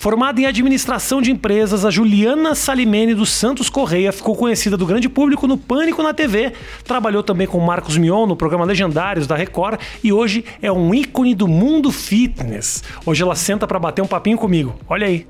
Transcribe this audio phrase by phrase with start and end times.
[0.00, 5.10] Formada em administração de empresas, a Juliana Salimene dos Santos Correia ficou conhecida do grande
[5.10, 6.54] público no Pânico na TV.
[6.84, 11.34] Trabalhou também com Marcos Mion no programa Legendários da Record e hoje é um ícone
[11.34, 12.82] do mundo fitness.
[13.04, 14.74] Hoje ela senta para bater um papinho comigo.
[14.88, 15.26] Olha aí.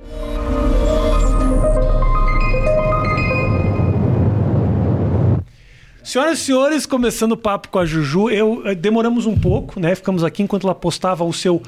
[6.05, 9.97] Senhoras e senhores, começando o papo com a Juju, eu eh, demoramos um pouco, né?
[9.97, 11.61] Ficamos aqui enquanto ela postava o seu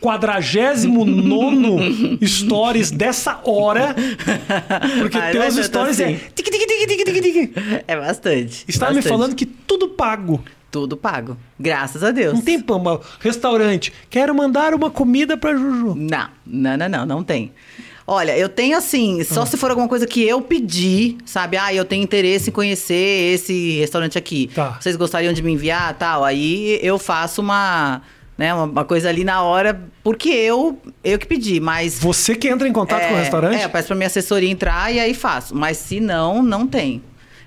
[0.00, 3.94] 49 stories dessa hora.
[4.98, 6.14] Porque Ai, teus stories assim.
[6.14, 6.20] é.
[6.34, 7.52] tic, tic, tic.
[7.86, 8.64] É bastante.
[8.68, 10.42] Estava me falando que tudo pago.
[10.70, 11.36] Tudo pago.
[11.58, 12.34] Graças a Deus.
[12.34, 13.92] Não tem pão, restaurante.
[14.10, 15.94] Quero mandar uma comida pra Juju.
[15.96, 17.52] Não, não, não, não, não tem.
[18.08, 19.46] Olha, eu tenho assim, só Ah.
[19.46, 21.56] se for alguma coisa que eu pedi, sabe?
[21.56, 24.48] Ah, eu tenho interesse em conhecer esse restaurante aqui.
[24.54, 24.78] Tá.
[24.80, 26.22] Vocês gostariam de me enviar, tal?
[26.24, 28.02] Aí eu faço uma,
[28.38, 32.48] né, uma, uma coisa ali na hora, porque eu, eu que pedi, mas Você que
[32.48, 33.60] entra em contato é, com o restaurante?
[33.60, 35.54] É, eu peço pra minha assessoria entrar e aí faço.
[35.54, 37.02] Mas se não, não tem.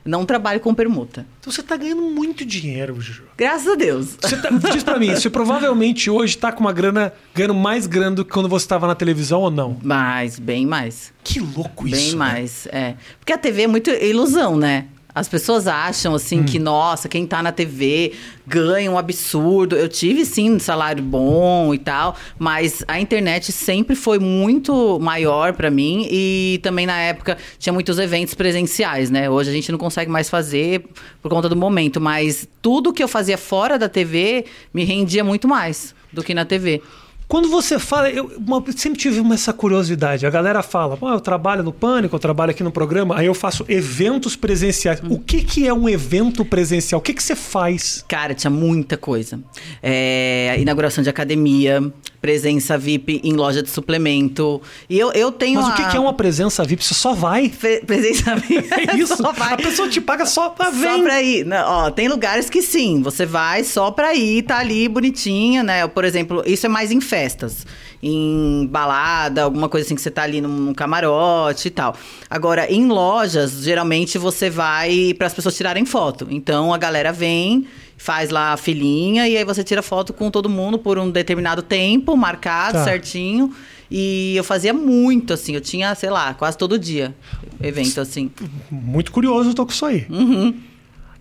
[0.06, 1.26] Não trabalho com permuta.
[1.40, 3.24] Então você tá ganhando muito dinheiro, Juju.
[3.38, 4.16] Graças a Deus.
[4.20, 8.16] Você tá- diz pra mim, você provavelmente hoje tá com uma grana ganhando mais grana
[8.16, 9.78] do que quando você tava na televisão ou não?
[9.84, 11.14] Mais, bem mais.
[11.24, 12.12] Que louco Bem isso.
[12.14, 12.18] né?
[12.18, 12.96] mais, é.
[13.20, 14.86] Porque a TV é muito ilusão, né?
[15.20, 16.46] As pessoas acham, assim, Hum.
[16.46, 18.14] que, nossa, quem tá na TV
[18.48, 19.76] ganha um absurdo.
[19.76, 25.52] Eu tive, sim, um salário bom e tal, mas a internet sempre foi muito maior
[25.52, 29.30] pra mim e também na época tinha muitos eventos presenciais, né?
[29.30, 30.86] Hoje a gente não consegue mais fazer
[31.22, 35.50] por conta do momento, mas tudo que eu fazia fora da TV me rendia muito
[35.50, 36.82] mais do que na TV.
[37.30, 40.26] Quando você fala, eu uma- sempre tive uma- essa curiosidade.
[40.26, 43.36] A galera fala, "Pô, eu trabalho no Pânico, eu trabalho aqui no programa, aí eu
[43.36, 45.00] faço eventos presenciais.
[45.04, 45.10] Hum.
[45.12, 46.98] O que, que é um evento presencial?
[47.00, 48.04] O que, que você faz?
[48.08, 49.40] Cara, tinha muita coisa.
[49.84, 51.84] É, inauguração de academia,
[52.20, 54.62] presença VIP em loja de suplemento.
[54.90, 55.62] E eu, eu tenho.
[55.62, 56.84] Mas o que, a- que é uma presença VIP?
[56.84, 57.50] Você só vai?
[57.50, 58.68] Pre- Presença VIP.
[58.90, 59.16] É isso?
[59.16, 59.54] Só vai.
[59.54, 61.04] A pessoa te paga só pra Só ver.
[61.04, 61.46] pra ir.
[61.46, 65.88] Não, ó, tem lugares que sim, você vai só pra ir, tá ali bonitinho, né?
[65.88, 67.66] Por exemplo, isso é mais em festas.
[68.02, 71.96] Em balada, alguma coisa assim que você tá ali num, num camarote e tal.
[72.30, 76.26] Agora, em lojas, geralmente você vai para as pessoas tirarem foto.
[76.30, 80.48] Então a galera vem, faz lá a filinha e aí você tira foto com todo
[80.48, 82.84] mundo por um determinado tempo, marcado Tá.
[82.86, 83.54] certinho.
[83.92, 87.14] E eu fazia muito, assim, eu tinha, sei lá, quase todo dia
[87.62, 88.30] evento assim.
[88.72, 90.06] Muito curioso, eu tô com isso aí.
[90.10, 90.54] Uhum.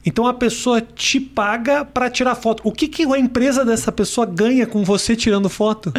[0.06, 2.62] Então a pessoa te paga pra tirar foto.
[2.64, 5.92] O que, que a empresa dessa pessoa ganha com você tirando foto?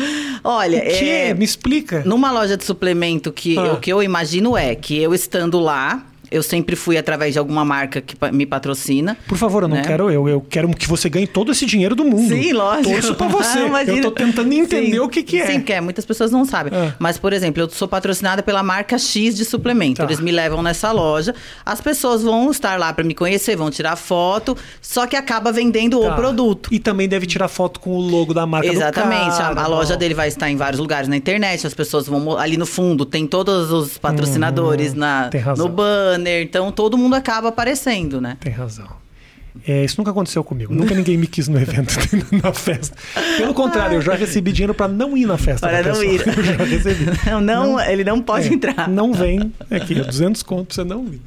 [0.44, 1.10] Olha, O que?
[1.10, 2.02] é, Me explica.
[2.06, 3.74] numa loja de suplemento que Ah.
[3.74, 7.64] o que eu imagino é que eu estando lá, eu sempre fui através de alguma
[7.66, 9.18] marca que me patrocina.
[9.28, 9.84] Por favor, eu não né?
[9.86, 10.28] quero eu.
[10.28, 12.30] Eu quero que você ganhe todo esse dinheiro do mundo.
[12.30, 12.90] Sim, lógico.
[12.92, 13.60] Torço pra você.
[13.80, 15.00] Ah, eu tô tentando entender Sim.
[15.00, 15.46] o que, que é.
[15.48, 16.74] Sim, porque é, muitas pessoas não sabem.
[16.76, 16.94] Ah.
[17.00, 19.98] Mas, por exemplo, eu sou patrocinada pela marca X de suplemento.
[19.98, 20.04] Tá.
[20.04, 21.34] Eles me levam nessa loja.
[21.66, 26.00] As pessoas vão estar lá para me conhecer, vão tirar foto, só que acaba vendendo
[26.02, 26.12] Tá.
[26.14, 26.70] o produto.
[26.74, 29.32] E também deve tirar foto com o logo da marca Exatamente.
[29.32, 29.62] do cara.
[29.62, 32.58] a, a loja dele vai estar em vários lugares na internet, as pessoas vão ali
[32.58, 35.68] no fundo, tem todos os patrocinadores na, tem razão.
[35.68, 38.38] no banner, então todo mundo acaba aparecendo, né?
[38.40, 38.88] Tem razão.
[39.68, 40.74] É, isso nunca aconteceu comigo.
[40.74, 41.94] Nunca ninguém me quis no evento,
[42.44, 42.96] na festa.
[43.38, 45.68] Pelo contrário, eu já recebi dinheiro pra não ir na festa.
[45.68, 46.22] Para não ir.
[46.26, 47.06] Eu já recebi.
[47.26, 48.88] Não, não, ele não pode É, entrar.
[48.88, 51.22] Não vem aqui, é 200 conto pra você não ir.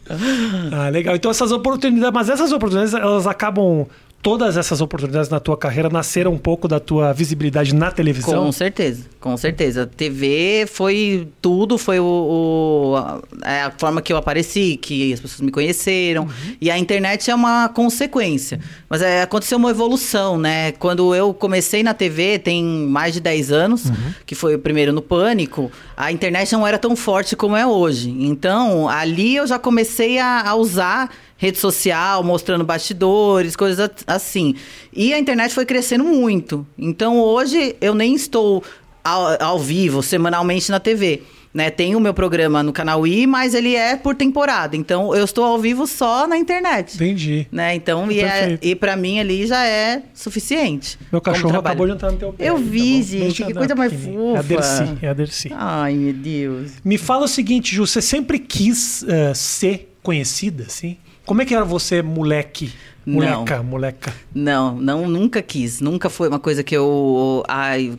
[0.73, 1.15] Ah, legal.
[1.17, 3.87] Então essas oportunidades, mas essas oportunidades, elas acabam.
[4.23, 8.45] Todas essas oportunidades na tua carreira nasceram um pouco da tua visibilidade na televisão?
[8.45, 9.85] Com certeza, com certeza.
[9.85, 15.19] TV foi tudo, foi o, o- a, é a forma que eu apareci, que as
[15.19, 16.29] pessoas me conheceram.
[16.61, 18.61] E a internet é uma consequência.
[18.89, 20.71] Mas é, aconteceu uma evolução, né?
[20.71, 23.87] Quando eu comecei na TV, tem mais de 10 anos,
[24.25, 28.09] que foi o primeiro no Pânico, a internet não era tão forte como é hoje.
[28.11, 31.11] Então, ali eu já comecei a, a usar
[31.43, 34.55] rede social, mostrando bastidores, coisas assim.
[34.93, 36.65] E a internet foi crescendo muito.
[36.79, 38.63] Então hoje eu nem estou
[39.03, 41.21] ao, ao vivo, semanalmente na TV.
[41.53, 41.69] Né?
[41.69, 44.77] Tem o meu programa no canal I, mas ele é por temporada.
[44.77, 46.95] Então eu estou ao vivo só na internet.
[46.95, 47.49] Entendi.
[47.51, 47.75] Né?
[47.75, 50.97] Então, e, é, e para mim ali já é suficiente.
[51.11, 52.49] Meu cachorro acabou de entrar no teu pé.
[52.49, 53.03] Eu aí, vi, bom?
[53.03, 54.37] gente, que coisa mais pequenininho.
[54.37, 54.55] É a fofa.
[54.55, 55.51] Dercy, é a Dercy.
[55.53, 56.71] Ai, meu Deus.
[56.85, 60.97] Me fala o seguinte, Ju, você sempre quis eh, ser conhecida, assim?
[61.25, 62.73] Como é que era você, moleque?
[63.05, 63.15] Não.
[63.15, 64.15] Moleca, moleca.
[64.35, 65.81] Não, não, nunca quis.
[65.81, 67.93] Nunca foi uma coisa que eu ai,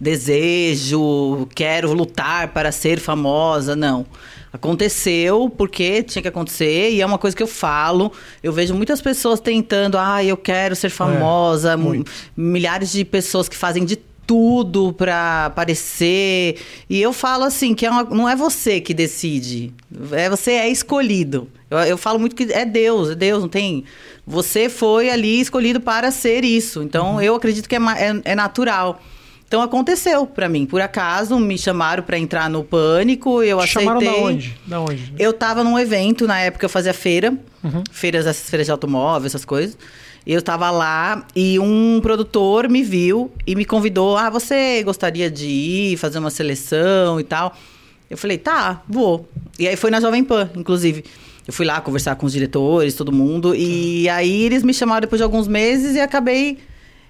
[0.00, 4.06] desejo, quero lutar para ser famosa, não.
[4.52, 8.12] Aconteceu porque tinha que acontecer e é uma coisa que eu falo.
[8.42, 12.10] Eu vejo muitas pessoas tentando, ah, eu quero ser famosa, muito.
[12.36, 16.56] milhares de pessoas que fazem de tudo pra aparecer.
[16.90, 19.72] E eu falo assim, que é uma- não é você que decide.
[20.12, 21.48] É, você é escolhido.
[21.70, 23.84] Eu, eu falo muito que é Deus, é Deus, não tem...
[24.26, 26.82] Você foi ali escolhido para ser isso.
[26.82, 29.00] Então, eu acredito que é, é- é natural.
[29.46, 30.66] Então, aconteceu pra mim.
[30.66, 34.20] Por acaso, me chamaram pra entrar no Pânico, eu Te Chamaram aceitei.
[34.20, 34.58] da onde?
[34.66, 35.14] Da onde?
[35.16, 37.32] Eu tava num evento, na época eu fazia feira,
[37.62, 37.84] Uhum.
[37.92, 39.78] feiras, essas feiras de automóvel, essas coisas.
[40.26, 45.46] Eu tava lá e um produtor me viu e me convidou: Ah, você gostaria de
[45.46, 47.54] ir fazer uma seleção e tal?
[48.10, 49.28] Eu falei: Tá, vou.
[49.58, 51.04] E aí foi na Jovem Pan, inclusive.
[51.46, 53.54] Eu fui lá conversar com os diretores, todo mundo.
[53.54, 56.58] E aí eles me chamaram depois de alguns meses e acabei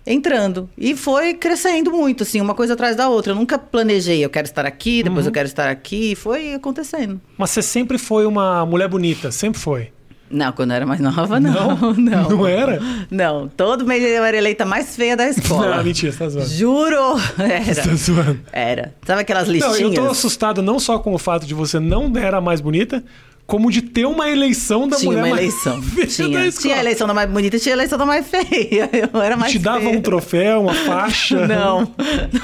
[0.06, 0.68] entrando.
[0.76, 3.32] E foi crescendo muito, assim, uma coisa atrás da outra.
[3.32, 5.30] Eu nunca planejei, eu quero estar aqui, depois Uhum.
[5.30, 6.14] eu quero estar aqui.
[6.14, 7.18] Foi acontecendo.
[7.38, 9.88] Mas você sempre foi uma mulher bonita, sempre foi.
[10.30, 11.94] Não, quando eu era mais nova, não.
[11.94, 12.80] Não, Não era?
[13.10, 15.76] Não, todo mês eu era eleita mais feia da escola.
[15.76, 16.48] Não, mentira, você tá zoando.
[16.48, 17.14] Juro!
[17.16, 17.96] Você tá Era.
[17.96, 18.40] zoando.
[18.52, 18.94] Era.
[19.06, 19.80] Sabe aquelas Não, listinhas?
[19.80, 23.04] eu tô assustado não só com o fato de você não era a mais bonita,
[23.46, 25.80] como de ter uma eleição da Tinha mulher uma mais eleição.
[25.82, 26.46] feia da Tinha.
[26.46, 26.62] escola.
[26.62, 28.90] tinha a eleição da mais bonita tinha a eleição da mais feia.
[29.14, 29.96] Eu era mais Te dava feia.
[29.96, 31.46] um troféu, uma faixa.
[31.46, 31.88] Não,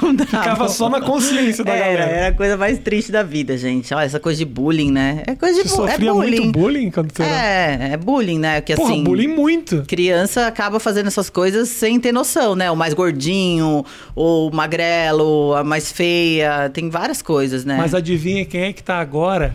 [0.01, 0.29] não dava.
[0.29, 2.11] Ficava só na consciência da era, galera.
[2.17, 3.93] Era a coisa mais triste da vida, gente.
[3.93, 5.23] Olha, essa coisa de bullying, né?
[5.27, 6.39] É coisa de Você bu- é sofria bullying.
[6.39, 7.35] muito bullying quando você era...
[7.35, 8.61] É, é bullying, né?
[8.61, 9.03] Que Porra, assim.
[9.03, 9.83] bullying muito.
[9.87, 12.71] Criança acaba fazendo essas coisas sem ter noção, né?
[12.71, 13.85] O mais gordinho,
[14.15, 17.75] o magrelo, a mais feia, tem várias coisas, né?
[17.77, 19.53] Mas adivinha quem é que tá agora,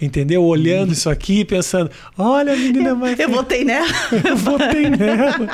[0.00, 0.42] entendeu?
[0.44, 3.18] Olhando isso aqui, pensando, olha a menina mais...
[3.18, 3.86] Eu votei nela.
[4.24, 5.48] Eu votei nela.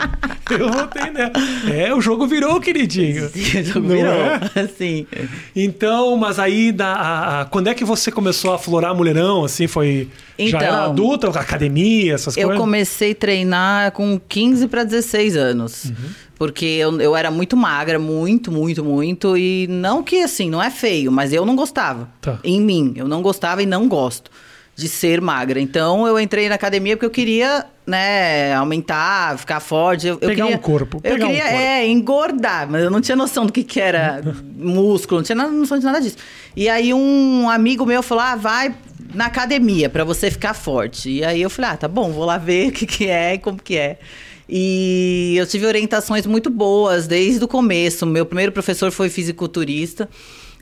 [0.51, 1.33] Eu votei nela.
[1.73, 3.29] É, o jogo virou, queridinho.
[3.31, 4.13] Sim, o jogo Não virou.
[4.13, 4.41] é?
[4.77, 5.07] Sim.
[5.55, 9.45] Então, mas aí, da, a- a- quando é que você começou a florar mulherão?
[9.45, 10.09] Assim, foi.
[10.39, 12.61] já Então, era adulta, academia, essas Eu coisas?
[12.61, 15.85] comecei a treinar com 15 para 16 anos.
[15.87, 15.95] Uhum.
[16.47, 19.37] Porque eu, eu era muito magra, muito, muito, muito.
[19.37, 22.09] E não que assim, não é feio, mas eu não gostava.
[22.21, 22.39] Tá.
[22.45, 22.93] Em mim.
[22.97, 24.31] Eu não gostava e não gosto
[24.77, 25.61] de ser magra.
[25.61, 30.07] Então eu entrei na academia porque eu queria, né, aumentar, ficar forte.
[30.07, 31.59] Eu, eu Pegar queria, um corpo, Eu pegar um queria, corpo.
[31.59, 34.21] é, engordar, mas eu não tinha noção do que, que era
[34.57, 36.17] músculo, não tinha nada, noção de nada disso.
[36.57, 38.75] E aí um amigo meu falou: ah, vai
[39.15, 41.09] na academia pra você ficar forte.
[41.09, 43.39] E aí eu falei: ah, tá bom, vou lá ver o que, que é e
[43.39, 43.99] como que é.
[44.49, 48.05] E eu tive orientações muito boas desde o começo.
[48.07, 50.09] Meu primeiro professor foi fisiculturista.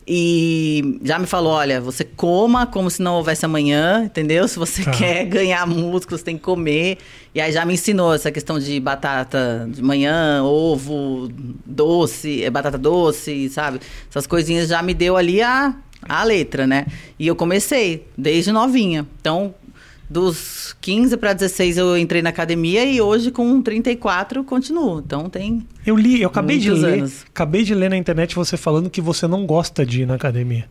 [0.06, 4.48] E já me falou: olha, você coma como se não houvesse amanhã, entendeu?
[4.48, 4.90] Se você Tá.
[4.90, 6.98] quer ganhar músculo, você tem que comer.
[7.34, 11.30] E aí já me ensinou essa questão de batata de manhã, ovo,
[11.64, 13.78] doce, eh, batata doce, sabe?
[14.10, 15.72] Essas coisinhas já me deu ali a,
[16.08, 16.86] a letra, né?
[17.16, 19.06] E eu comecei desde novinha.
[19.20, 19.54] Então,
[20.12, 25.00] dos 15 para 16 eu entrei na academia e hoje com 34 eu continuo.
[25.04, 26.98] Então tem Eu li, eu acabei de ler.
[27.00, 27.24] anos.
[27.32, 30.66] Acabei de ler na internet você falando que você não gosta de ir na academia.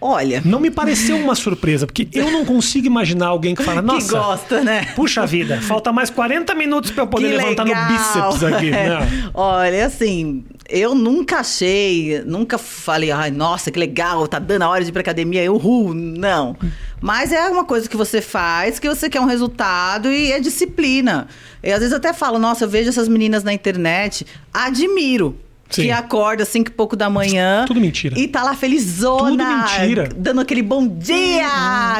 [0.00, 3.86] Olha, Não me pareceu uma surpresa, porque eu não consigo imaginar alguém que fala, que
[3.88, 4.16] nossa.
[4.16, 4.84] gosta, né?
[4.94, 7.88] Puxa vida, falta mais 40 minutos pra eu poder Que levantar no legal.
[7.88, 8.70] bíceps aqui.
[8.78, 8.88] É.
[8.90, 9.00] Não.
[9.34, 14.84] Olha, assim, eu nunca achei, nunca falei, ai, nossa, que legal, tá dando a hora
[14.84, 16.54] de ir pra academia, uhul, não.
[17.00, 21.26] Mas é uma coisa que você faz, que você quer um resultado e é disciplina.
[21.62, 25.38] E às vezes eu até falo, nossa, eu vejo essas meninas na internet, admiro.
[25.70, 25.82] Sim.
[25.82, 27.64] Que acorda às cinco e pouco da manhã.
[27.66, 28.18] Tudo mentira.
[28.18, 29.30] E tá lá felizona.
[29.30, 30.08] Tudo mentira.
[30.16, 31.46] Dando aquele bom dia.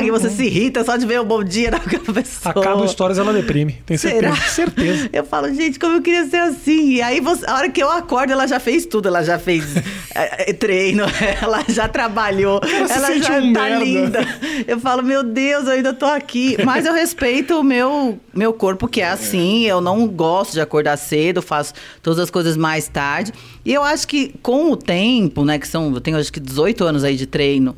[0.02, 1.78] E você se irrita só de ver o bom dia da
[2.12, 2.50] pessoa.
[2.50, 3.76] Acaba histórias, ela deprime.
[3.84, 4.36] Tenho certeza.
[4.48, 5.10] Certeza.
[5.12, 6.92] Eu falo, gente, como eu queria ser assim.
[6.94, 9.08] E aí, você- a hora que eu acordo, ela já fez tudo.
[9.08, 9.64] Ela já fez
[10.14, 11.04] é, é, treino,
[11.42, 13.84] ela já trabalhou, Ela se já um tá merda.
[13.84, 14.20] linda.
[14.66, 16.56] Eu falo, meu Deus, eu ainda tô aqui.
[16.64, 19.64] Mas eu respeito o meu, meu corpo, que é assim.
[19.66, 23.32] Eu não gosto de acordar cedo, faço todas as coisas mais tarde.
[23.64, 26.84] E eu acho que com o tempo, né, que são, eu tenho acho que 18
[26.84, 27.76] anos aí de treino.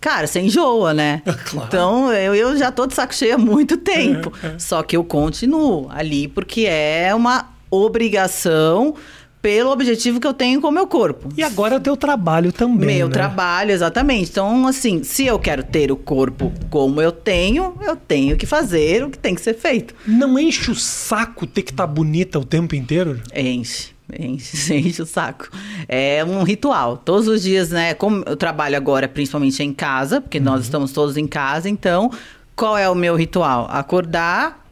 [0.00, 1.22] Cara, você enjoa, né?
[1.44, 1.68] Claro.
[1.68, 4.32] Então, eu, eu já tô de saco cheio há muito tempo.
[4.42, 4.58] É, é.
[4.58, 8.94] Só que eu continuo ali porque é uma obrigação
[9.42, 11.28] pelo objetivo que eu tenho com o meu corpo.
[11.36, 12.98] E agora é o teu trabalho também.
[12.98, 13.12] Meu né?
[13.12, 14.30] trabalho, exatamente.
[14.30, 19.04] Então, assim, se eu quero ter o corpo como eu tenho, eu tenho que fazer
[19.04, 19.94] o que tem que ser feito.
[20.06, 23.20] Não enche o saco ter que estar bonita o tempo inteiro?
[23.34, 23.90] Enche.
[24.18, 25.48] Enche, enche o saco.
[25.88, 26.96] É um ritual.
[26.96, 27.94] Todos os dias, né?
[27.94, 30.44] Como eu trabalho agora, principalmente em casa, porque Uhum.
[30.44, 32.10] nós estamos todos em casa, então,
[32.54, 33.66] qual é o meu ritual?
[33.70, 34.64] Acordar,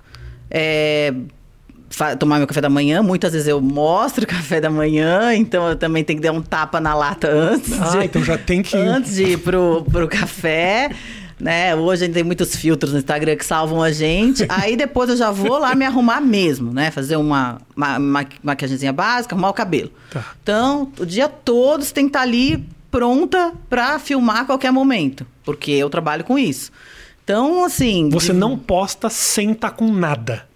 [0.51, 1.13] é,
[2.19, 3.03] tomar meu café da manhã.
[3.03, 6.43] Muitas vezes eu mostro o café da manhã, então eu também tenho que dar um
[6.43, 7.73] tapa na lata antes.
[7.81, 10.91] Ah, de, então já tem que- Antes de ir pro, pro café.
[11.41, 11.75] Né?
[11.75, 14.45] Hoje a gente tem muitos filtros no Instagram que salvam a gente.
[14.51, 16.91] Aí depois eu já vou lá me arrumar mesmo, né?
[16.91, 19.91] Fazer uma, uma, uma maquiagemzinha básica, arrumar o cabelo.
[20.11, 20.25] Tá.
[20.43, 25.27] Então, o dia todo você tem que estar ali pronta pra filmar a qualquer momento.
[25.45, 26.71] Porque eu trabalho com isso.
[27.25, 28.09] Então, assim.
[28.11, 30.47] Você de- não posta sem estar com nada.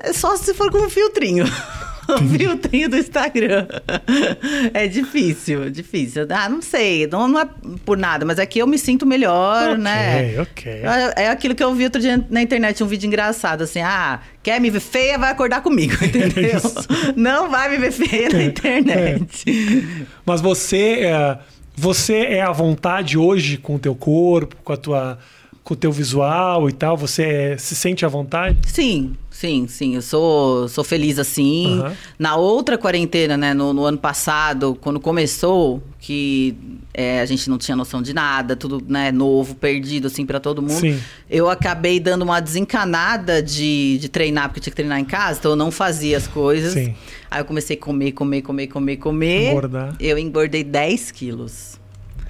[0.00, 1.44] É só se for com um filtrinho.
[2.14, 3.66] O filtrinho do Instagram.
[4.72, 6.26] É difícil, difícil.
[6.30, 7.06] Ah, não sei.
[7.06, 7.48] Não, não é
[7.84, 10.40] por nada, mas é que eu me sinto melhor, Ok, né?
[10.40, 10.72] ok.
[11.16, 14.20] É, é aquilo que eu vi outro dia na internet, um vídeo engraçado, assim, ah,
[14.42, 16.56] quer me ver feia, vai acordar comigo, entendeu?
[16.58, 16.86] Isso.
[17.16, 19.86] Não vai me ver feia na internet.
[20.24, 21.38] Mas você é,
[21.76, 25.18] você é à vontade hoje com o teu corpo, com a tua
[25.62, 26.94] com o teu visual e tal?
[26.94, 28.58] Você é- se sente à vontade?
[28.66, 29.94] Sim, sim, sim.
[29.94, 31.78] Eu sou, sou feliz assim.
[31.80, 31.96] Aham.
[32.18, 36.56] Na outra quarentena, né, no, no ano passado, quando começou, que
[36.94, 40.62] é, a gente não tinha noção de nada, tudo né, novo, perdido, assim, pra todo
[40.62, 40.80] mundo.
[40.80, 40.98] Sim.
[41.28, 45.38] Eu acabei dando uma desencanada de, de treinar, porque eu tinha que treinar em casa,
[45.38, 46.72] então eu não fazia as coisas.
[46.72, 46.94] Sim.
[47.30, 49.50] Aí eu comecei a comer, comer, comer, comer, comer.
[49.50, 49.94] Engordar.
[50.00, 51.78] Eu engordei 10 quilos.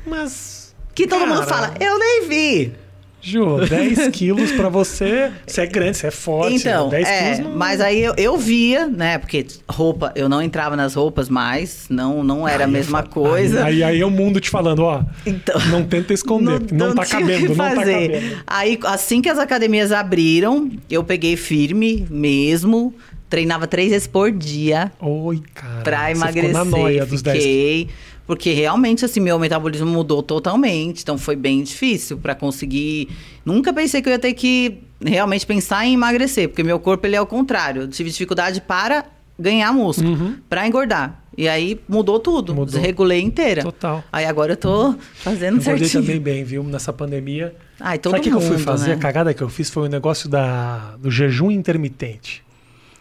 [0.05, 1.69] Mas Que todo mundo Cara.
[1.69, 2.84] fala, eu nem vi.
[3.25, 5.31] Ju, 10 quilos pra você.
[5.47, 6.57] Você é grande, você é forte.
[6.57, 7.57] Então, 10 é, quilos não...
[7.57, 9.17] mas aí eu, eu via, né?
[9.19, 13.03] Porque roupa, eu não entrava nas roupas mais, não, não era a Aí mesma é
[13.03, 13.65] fa- coisa.
[13.65, 15.03] Aí, aí, aí é o mundo te falando, ó.
[15.25, 18.43] Então, Não tenta esconder, porque não, tá cabendo, não tá cabendo.
[18.47, 22.95] Aí, assim que as academias abriram, eu peguei firme mesmo,
[23.31, 25.81] treinava três vezes por dia Oi, cara.
[25.83, 26.51] pra você emagrecer.
[26.51, 27.89] Ficou na noia dos 10 Fiquei,
[28.27, 33.09] porque realmente assim meu metabolismo mudou totalmente, então foi bem difícil pra conseguir.
[33.45, 37.17] Nunca pensei que eu ia ter que realmente pensar em emagrecer, porque meu corpo ele
[37.17, 37.83] é o contrário.
[37.83, 39.05] Eu tive dificuldade para
[39.39, 41.21] ganhar músculo, pra engordar.
[41.37, 42.61] E aí mudou tudo, Uhum.
[42.61, 42.73] Mudou.
[42.75, 43.63] desregulei inteira.
[43.63, 44.05] Total.
[44.13, 45.91] Aí agora eu tô fazendo Eu certinho.
[46.03, 46.63] também bem, viu?
[46.63, 47.53] Nessa pandemia.
[47.81, 48.91] Ai, todo Sabe o que, eu fui fazer?
[48.91, 48.95] né?
[48.95, 52.45] A cagada que eu fiz foi o negócio da, do jejum intermitente.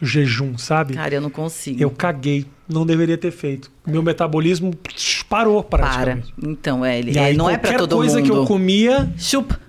[0.01, 0.95] O jejum, sabe?
[0.95, 1.79] Cara, eu não consigo.
[1.79, 2.47] Eu caguei.
[2.67, 3.69] Não deveria ter feito.
[3.85, 4.73] Meu metabolismo
[5.29, 5.83] parou para.
[5.85, 6.33] praticamente.
[6.41, 8.25] Então, é, ele E aí, é, não é qualquer todo coisa mundo.
[8.25, 9.59] que eu comia, Chupa.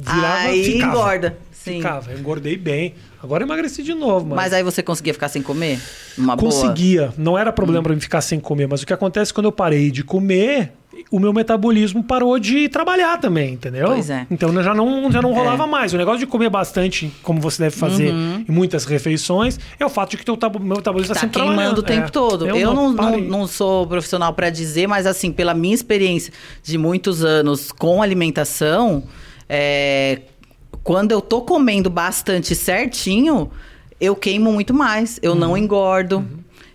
[0.00, 0.92] virava, aí ficava.
[0.92, 1.38] engorda.
[1.72, 1.76] Sim.
[1.78, 2.10] ficava.
[2.12, 2.94] Eu engordei bem.
[3.22, 4.36] Agora eu emagreci de novo, mas...
[4.36, 5.80] Mas aí você conseguia ficar sem comer?
[6.16, 6.50] Uma boa?
[6.50, 7.12] Conseguia.
[7.18, 8.66] Não era problema pra mim ficar sem comer.
[8.68, 10.72] Mas o que acontece quando eu parei de comer,
[11.10, 13.88] o meu metabolismo parou de trabalhar também, entendeu?
[13.88, 14.26] Pois é.
[14.30, 15.92] Então eu já não, já não rolava mais.
[15.92, 18.44] O negócio de comer bastante, como você deve fazer Uhum.
[18.48, 21.80] em muitas refeições, é o fato de que teu meu metabolismo Tá está sempre queimando
[21.80, 22.10] o tempo É.
[22.10, 22.46] todo.
[22.46, 23.26] Eu, não, não, parei.
[23.26, 26.32] não sou profissional pra dizer, mas assim, pela minha experiência
[26.62, 29.02] de muitos anos com alimentação,
[29.48, 30.20] é,
[30.86, 33.50] quando eu tô comendo bastante certinho,
[34.00, 35.18] eu queimo muito mais.
[35.20, 35.38] Eu Uhum.
[35.38, 36.24] não engordo.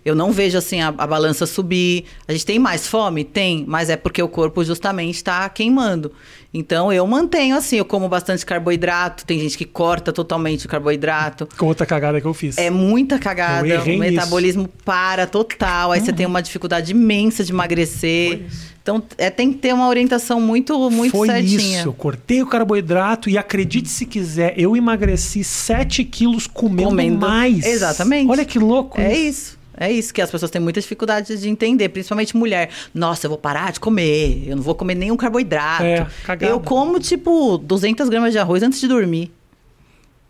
[0.03, 2.05] Eu não vejo assim a, a balança subir.
[2.27, 3.24] A gente tem mais fome?
[3.24, 6.12] Tem, mas é porque o corpo justamente está queimando.
[6.53, 9.25] Então eu mantenho assim, eu como bastante carboidrato.
[9.25, 11.48] Tem gente que corta totalmente o carboidrato.
[11.58, 12.58] Com outra cagada que eu fiz.
[12.58, 14.00] É muita cagada, o nisso.
[14.00, 18.38] metabolismo para total, aí você tem uma dificuldade imensa de emagrecer.
[18.38, 18.72] Foi isso.
[18.81, 21.79] Então é, tem que ter uma orientação muito, muito Foi certinha.
[21.79, 21.88] isso.
[21.88, 27.20] Eu cortei o carboidrato e acredite se quiser, eu emagreci 7 quilos comendo, Comendo.
[27.20, 27.63] mais.
[27.63, 28.29] Exatamente.
[28.29, 29.00] Olha que louco.
[29.00, 29.60] É isso.
[29.83, 32.69] É isso que as pessoas têm muita dificuldade de entender, principalmente mulher.
[32.93, 35.83] Nossa, eu vou parar de comer, eu não vou comer nenhum carboidrato.
[35.83, 36.07] É,
[36.41, 39.31] eu como, tipo, 200 gramas de arroz antes de dormir.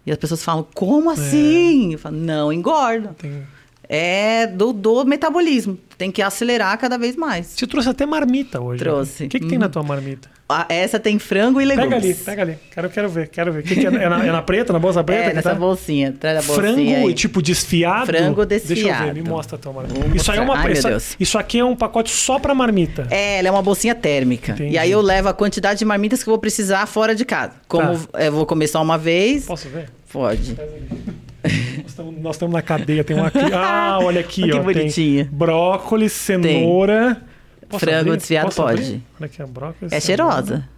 [0.06, 1.14] E as pessoas falam, como É.
[1.14, 1.92] assim?
[1.94, 3.14] Eu falo, não engorda.
[3.20, 3.44] Tem-
[3.90, 5.78] É do, do metabolismo.
[6.02, 7.46] Tem que acelerar cada vez mais.
[7.46, 8.80] Você trouxe até marmita hoje.
[8.80, 9.22] Trouxe.
[9.22, 9.28] né?
[9.28, 9.62] O que, que tem Uhum.
[9.62, 10.28] na tua marmita?
[10.50, 11.90] Ah, Essa tem frango e legumes.
[11.92, 12.58] Pega ali, pega ali.
[12.74, 13.60] Quero, quero ver, quero ver.
[13.60, 13.90] O que, que é?
[13.90, 15.30] É na, é na preta, na bolsa preta?
[15.30, 15.56] É, nessa tá?
[15.56, 16.10] bolsinha.
[16.10, 17.14] Atrás da bolsinha Frango, aí.
[17.14, 18.08] tipo, desfiado?
[18.08, 19.14] Frango Deixa eu ver, desfiado.
[19.14, 20.00] me mostra a tua marmita.
[20.08, 20.90] Vou Isso aí é uma mostrar.
[20.90, 23.06] Ai, meu isso, aqui é um pacote só pra marmita.
[23.12, 24.54] É, ela é uma bolsinha térmica.
[24.54, 24.74] Entendi.
[24.74, 27.54] E aí eu levo a quantidade de marmitas que eu vou precisar fora de casa.
[27.68, 28.24] Como Tá.
[28.24, 29.88] eu vou comer só uma vez, Posso ver?
[30.12, 30.58] pode.
[32.22, 33.40] Nós estamos, na cadeia, tem uma aqui.
[33.54, 34.54] Ah, olha aqui, Que ó.
[34.54, 35.30] tem bonitinha.
[35.32, 37.22] Brócolis, cenoura.
[37.68, 38.18] Posso Frango abrir?
[38.18, 38.82] desfiado Posso pode.
[38.82, 39.04] abrir?
[39.20, 39.92] Olha aqui, ó, brócolis.
[39.94, 40.34] É cenoura.
[40.36, 40.70] cheirosa.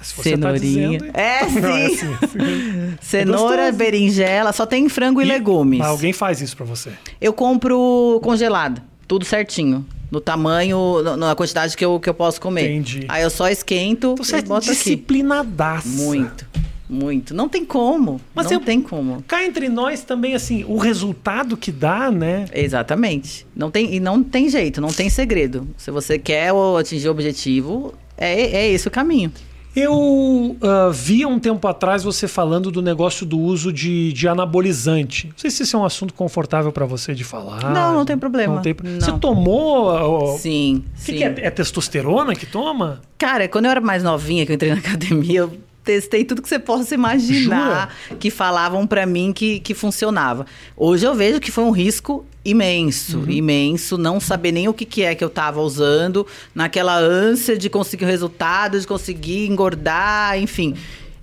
[0.00, 1.00] Você Cenourinha.
[1.00, 1.94] Tá dizendo, É, Não, é sim.
[1.94, 2.94] assim, assim.
[3.00, 3.78] Cenoura, gostoso.
[3.78, 5.80] berinjela, só tem frango e, legumes.
[5.80, 6.92] Mas alguém faz isso pra você.
[7.20, 9.84] Eu compro congelado, tudo certinho.
[10.10, 12.62] No tamanho, na quantidade que eu, que eu posso comer.
[12.70, 13.04] Entendi.
[13.08, 14.74] Aí eu só esquento Você é e boto aqui.
[14.78, 15.86] disciplinadaça.
[16.02, 16.46] Muito,
[16.88, 17.34] muito.
[17.34, 18.20] Não tem como.
[18.34, 19.22] Mas não eu- tem como.
[19.26, 22.46] Cá entre nós também, assim, o resultado que dá, né?
[22.52, 23.46] Exatamente.
[23.54, 25.68] Não tem, e não tem jeito, não tem segredo.
[25.76, 29.32] Se você quer atingir o objetivo, é, é esse o caminho.
[29.76, 35.28] Eu uh, vi um tempo atrás você falando do negócio do uso de, de anabolizante.
[35.28, 37.72] Não sei se esse é um assunto confortável para você de falar.
[37.72, 38.56] Não, não tem problema.
[38.56, 38.74] Não tem...
[38.82, 39.00] Não.
[39.00, 40.34] Você tomou?
[40.34, 40.82] Uh, sim.
[40.84, 41.18] O que, sim.
[41.18, 41.34] que é?
[41.42, 43.00] É testosterona que toma?
[43.16, 45.52] Cara, quando eu era mais novinha, que eu entrei na academia, eu
[45.88, 48.16] testei tudo que você possa imaginar Jura?
[48.20, 50.44] que falavam para mim que, que funcionava.
[50.76, 53.30] Hoje eu vejo que foi um risco imenso, Uhum.
[53.30, 57.70] imenso, não saber nem o que, que é que eu tava usando, naquela ânsia de
[57.70, 60.74] conseguir o resultado, de conseguir engordar, enfim.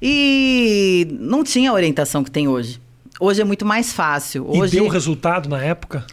[0.01, 2.79] E não tinha a orientação que tem hoje.
[3.19, 4.45] Hoje é muito mais fácil.
[4.49, 6.05] Hoje E deu resultado na época?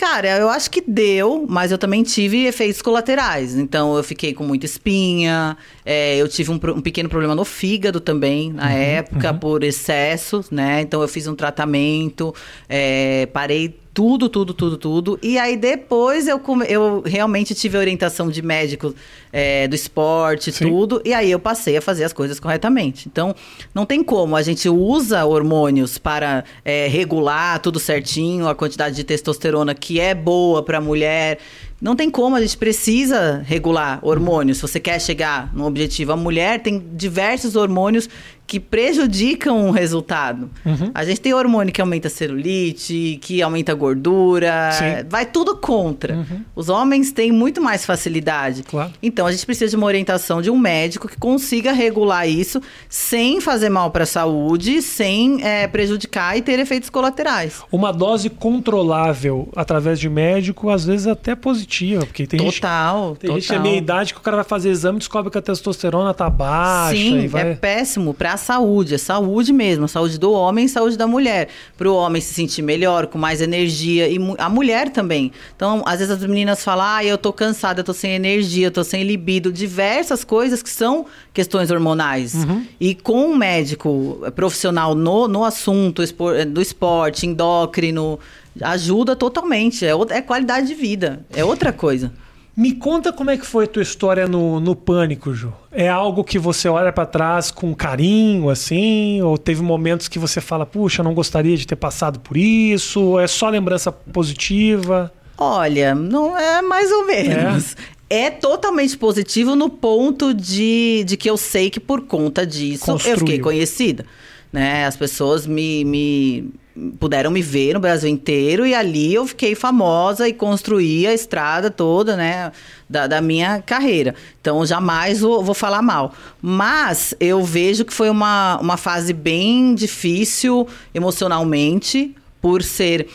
[0.00, 3.54] Cara, eu acho que deu, mas eu também tive efeitos colaterais.
[3.54, 8.00] Então, eu fiquei com muita espinha, é, eu tive um, um pequeno problema no fígado
[8.00, 10.80] também, na época, por excesso, né?
[10.80, 12.34] Então, eu fiz um tratamento,
[12.66, 15.18] é, parei tudo, tudo, tudo, tudo.
[15.22, 18.94] E aí, depois, eu, come- eu realmente tive a orientação de médico
[19.32, 20.68] é, do esporte, Sim.
[20.68, 21.02] tudo.
[21.04, 23.08] E aí, eu passei a fazer as coisas corretamente.
[23.08, 23.34] Então,
[23.74, 24.36] não tem como.
[24.36, 30.14] A gente usa hormônios para é, regular tudo certinho, a quantidade de testosterona que é
[30.14, 31.38] boa para a mulher.
[31.80, 34.58] Não tem como, a gente precisa regular hormônios.
[34.58, 38.06] Se você quer chegar num objetivo, a mulher tem diversos hormônios
[38.50, 40.50] que prejudicam o resultado.
[40.66, 40.90] Uhum.
[40.92, 45.06] A gente tem hormônio que aumenta a celulite, que aumenta a gordura, Sim.
[45.08, 46.16] vai tudo contra.
[46.16, 46.40] Uhum.
[46.56, 48.64] Os homens têm muito mais facilidade.
[48.64, 48.90] Claro.
[49.00, 53.40] Então a gente precisa de uma orientação de um médico que consiga regular isso sem
[53.40, 57.62] fazer mal para a saúde, sem eh, prejudicar e ter efeitos colaterais.
[57.70, 63.28] Uma dose controlável através de médico, às vezes até positiva, porque tem gente, total, tem
[63.28, 63.40] total.
[63.40, 66.12] gente é meia idade que o cara vai fazer exame e descobre que a testosterona
[66.12, 67.52] tá baixa Sim, vai...
[67.52, 71.06] é péssimo para a saúde, é saúde mesmo, a saúde do homem e saúde da
[71.06, 71.46] mulher.
[71.78, 75.30] Para o homem se sentir melhor, com mais energia e a mulher também.
[75.54, 78.70] Então, às vezes as meninas falam: "Ah, eu tô cansada, eu tô sem energia, eu
[78.72, 82.34] tô sem libido", diversas coisas que são questões hormonais.
[82.80, 88.18] E com um médico profissional no, no assunto espor- do esporte, endócrino,
[88.60, 92.12] ajuda totalmente, é, outra- é qualidade de vida, é outra coisa.
[92.56, 95.52] Me conta como é que foi a tua história no, no Pânico, Ju.
[95.72, 99.22] É algo que você olha pra trás com carinho, assim?
[99.22, 103.00] Ou teve momentos que você fala, puxa, eu não gostaria de ter passado por isso?
[103.00, 105.12] Ou é só lembrança positiva?
[105.38, 107.76] Olha, não é mais ou menos.
[108.10, 112.94] É, totalmente positivo no ponto de, de que eu sei que por conta disso eu
[112.94, 113.18] Construiu.
[113.18, 114.04] fiquei conhecida.
[114.52, 114.84] Né?
[114.84, 116.50] As pessoas me, me
[116.98, 121.70] puderam me ver no Brasil inteiro e ali eu fiquei famosa e construí a estrada
[121.70, 122.52] toda, né,
[122.88, 124.14] da, da minha carreira.
[124.40, 126.14] Então jamais vou, vou falar mal.
[126.40, 133.08] Mas eu vejo que foi uma, uma fase bem difícil emocionalmente por ser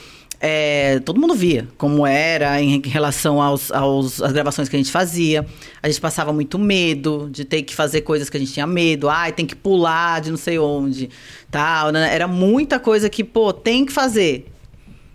[0.47, 4.91] é, todo mundo via como era em relação aos, aos, às gravações que a gente
[4.91, 5.43] fazia.
[5.81, 9.09] A gente passava muito medo de ter que fazer coisas que a gente tinha medo.
[9.09, 11.09] Ai, tem que pular de não sei onde.
[11.49, 12.13] Tal, né?
[12.13, 14.51] Era muita coisa que, pô, tem que fazer.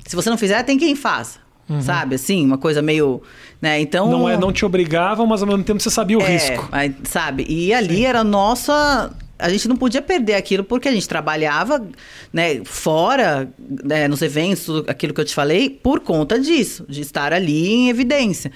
[0.05, 1.39] Se você não fizer, tem quem faça.
[1.83, 3.23] Sabe, assim, uma coisa meio.
[3.63, 3.81] Né?
[3.81, 4.11] Então.
[4.11, 6.69] Não, é, não te obrigavam, mas ao mesmo tempo você sabia o É, risco.
[7.05, 7.47] sabe?
[7.49, 9.13] E ali era a nossa.
[9.41, 11.87] A gente não podia perder aquilo porque a gente trabalhava
[12.33, 13.53] né, fora,
[13.85, 17.89] né, nos eventos, aquilo que eu te falei, por conta disso, de estar ali em
[17.89, 18.53] evidência.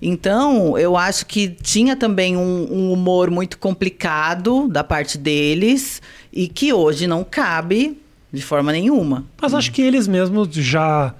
[0.00, 6.00] Então, eu acho que tinha também um, um humor muito complicado da parte deles
[6.32, 8.00] e que hoje não cabe
[8.32, 9.24] de forma nenhuma.
[9.40, 11.14] Mas acho que eles mesmos já.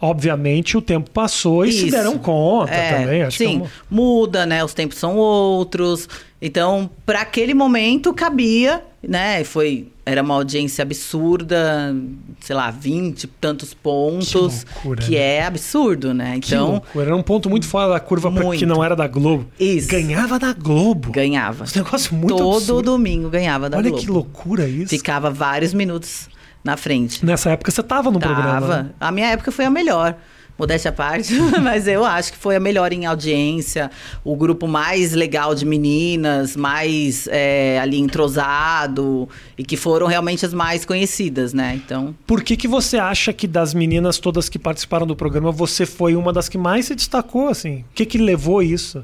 [0.00, 1.90] Obviamente, o tempo passou e se Isso.
[1.90, 3.22] deram conta É, também.
[3.22, 4.64] Acho que é sim, uma- muda, né?
[4.64, 6.08] Os tempos são outros.
[6.40, 9.44] Então, para aquele momento cabia, né?
[9.44, 11.94] Foi era uma audiência absurda,
[12.40, 15.18] sei lá, 20 e tantos pontos, Que loucura, que né?
[15.18, 16.38] é absurdo, né?
[16.40, 17.06] Que Então, loucura.
[17.06, 18.66] Era um ponto muito fora da curva pra que Muito.
[18.66, 19.46] não era da Globo.
[19.60, 19.88] Isso.
[19.88, 21.12] Ganhava da Globo.
[21.12, 21.64] ganhava.
[21.64, 22.90] Esse negócio muito Todo absurdo.
[22.92, 24.02] domingo ganhava da Olha Globo.
[24.04, 24.88] que loucura isso.
[24.88, 26.28] Ficava vários minutos
[26.62, 27.24] na frente.
[27.24, 28.52] Nessa época você tava no programa.
[28.52, 28.82] Tava.
[28.82, 28.90] né?
[29.00, 30.16] A minha época foi a melhor.
[30.58, 33.90] Modéstia à parte, mas eu acho que foi a melhor em audiência,
[34.22, 40.52] o grupo mais legal de meninas, mais é, ali entrosado, e que foram realmente as
[40.52, 41.80] mais conhecidas, né?
[41.82, 45.86] Então, Por que, que você acha que das meninas todas que participaram do programa, você
[45.86, 47.78] foi uma das que mais se destacou, assim?
[47.78, 49.02] O que que levou isso?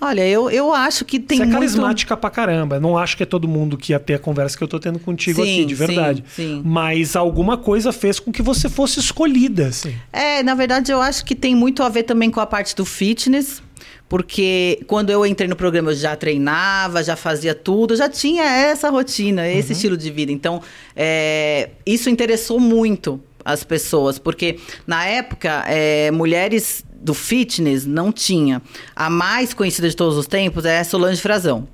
[0.00, 2.78] Olha, eu, eu acho que tem você é carismática pra caramba.
[2.80, 4.98] Não acho que é todo mundo que ia ter a conversa que eu tô tendo
[4.98, 6.24] contigo Sim, aqui, de verdade.
[6.34, 6.62] sim, sim.
[6.64, 9.94] Mas alguma coisa fez com que você fosse escolhida, assim.
[10.12, 12.84] É, na verdade, eu acho que tem muito a ver também com a parte do
[12.84, 13.62] fitness.
[14.08, 18.90] Porque quando eu entrei no programa, eu já treinava, já fazia tudo, já tinha essa
[18.90, 20.32] rotina, esse estilo de vida.
[20.32, 20.60] Então,
[20.96, 28.60] é, isso interessou muito as pessoas, porque na época, é, mulheres do fitness não tinha.
[28.94, 31.66] A mais conhecida de todos os tempos é Solange Frazão.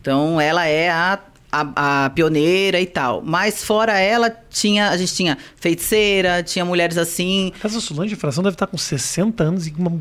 [0.00, 1.18] Então ela é a,
[1.52, 3.22] a, a pioneira e tal.
[3.22, 7.52] Mas fora ela, tinha, a gente tinha feiticeira, tinha mulheres assim.
[7.62, 10.00] Essa Solange Fração deve estar com 60 anos e uma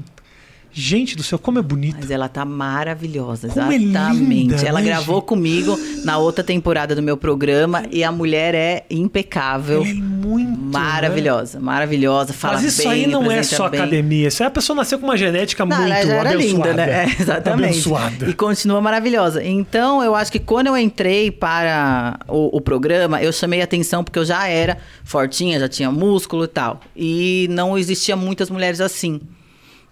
[0.72, 1.98] Gente do céu, como é bonita.
[2.00, 4.24] Mas ela tá maravilhosa, Como é exatamente.
[4.24, 5.26] linda, ela né, gravou gente?
[5.28, 9.82] comigo na outra temporada do meu programa e a mulher é impecável.
[9.82, 10.60] Ela é muito.
[10.60, 12.34] Maravilhosa, maravilhosa.
[12.34, 13.80] Fala Mas isso bem, aí não é só bem.
[13.82, 14.28] academia.
[14.28, 16.70] Isso aí a pessoa nasceu com uma genética Não, muito ela já era abençoada.
[16.70, 16.90] linda, né?
[17.00, 17.70] É, exatamente.
[17.72, 18.30] Abençoada.
[18.30, 19.44] E continua maravilhosa.
[19.44, 24.20] Então, eu acho que quando eu entrei para o, o programa, eu chamei atenção porque
[24.20, 26.80] eu já era fortinha, já tinha músculo e tal.
[26.96, 29.20] E não existia muitas mulheres assim.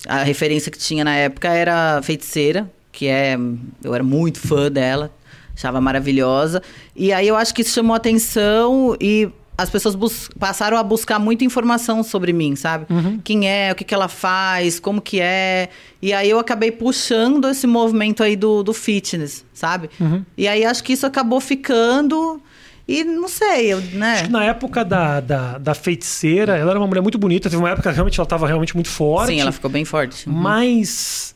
[0.05, 3.37] A referência que tinha na época era feiticeira, que é.
[3.83, 5.11] Eu era muito fã dela,
[5.55, 6.61] achava maravilhosa.
[6.95, 9.95] E aí eu acho que isso chamou atenção e as pessoas
[10.39, 12.85] passaram a buscar muita informação sobre mim, sabe?
[13.23, 15.69] Quem é, o que, que ela faz, como que é.
[15.99, 19.89] E aí eu acabei puxando esse movimento aí do, do fitness, sabe?
[20.37, 22.39] E aí acho que isso acabou ficando.
[22.87, 24.13] E não sei, eu, né?
[24.13, 27.49] Acho que na época da, da, da feiticeira, ela era uma mulher muito bonita.
[27.49, 29.27] Teve uma época que realmente ela estava realmente muito forte.
[29.33, 30.27] Sim, ela ficou bem forte.
[30.29, 31.35] Mas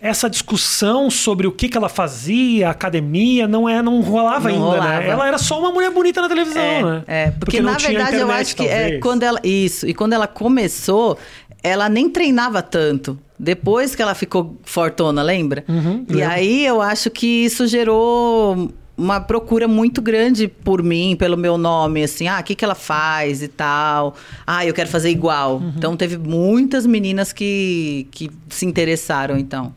[0.00, 4.64] essa discussão sobre o que, que ela fazia, academia, não é, não rolava Não ainda,
[4.82, 4.98] rolava.
[5.00, 5.08] né?
[5.08, 7.04] Ela era só uma mulher bonita na televisão, É, né?
[7.06, 9.40] é, porque, não na verdade eu internet, acho que é, quando ela.
[9.42, 11.16] Isso, e quando ela começou,
[11.62, 13.18] ela nem treinava tanto.
[13.38, 15.64] Depois que ela ficou fortona, lembra?
[15.66, 16.30] Uhum, e lembro.
[16.30, 22.02] aí eu acho que isso gerou uma procura muito grande por mim, pelo meu nome,
[22.04, 24.14] assim, ah, o que, que ela faz e tal.
[24.46, 25.56] Ah, eu quero fazer igual.
[25.58, 25.72] Uhum.
[25.76, 29.74] Então teve muitas meninas que, que se interessaram, então.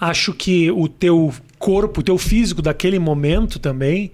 [0.00, 4.10] Acho que o teu corpo, o teu físico daquele momento também,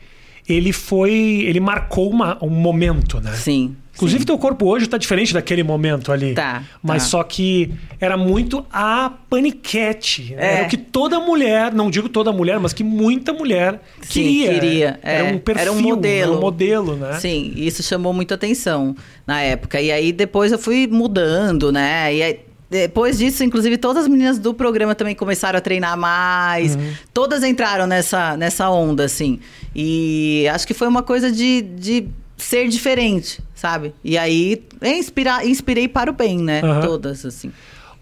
[0.48, 1.10] ele foi.
[1.46, 3.32] Ele marcou uma- um momento, né?
[3.32, 3.76] Sim.
[3.94, 4.26] Inclusive, sim.
[4.26, 6.34] teu corpo hoje tá diferente daquele momento ali.
[6.34, 7.08] Tá, Mas tá.
[7.10, 10.34] só que era muito a paniquete.
[10.36, 10.54] É.
[10.54, 14.52] Era o que toda mulher, não digo toda mulher, mas que muita mulher Sim, queria.
[14.54, 15.32] queria, Era é.
[15.32, 16.32] um perfil, Era um modelo.
[16.32, 17.18] Era um modelo, né?
[17.20, 19.80] Sim, isso chamou muita atenção na época.
[19.80, 22.14] E aí depois eu fui mudando, né?
[22.14, 26.74] E aí, depois disso, inclusive, todas as meninas do programa também começaram a treinar mais.
[26.74, 26.92] Uhum.
[27.12, 29.38] Todas entraram nessa, nessa onda, assim.
[29.76, 33.94] E acho que foi uma coisa de, de ser diferente, sabe?
[34.02, 36.60] E aí é inspirar, inspirei para o bem, né?
[36.62, 36.80] Aham.
[36.80, 37.52] Todas, assim.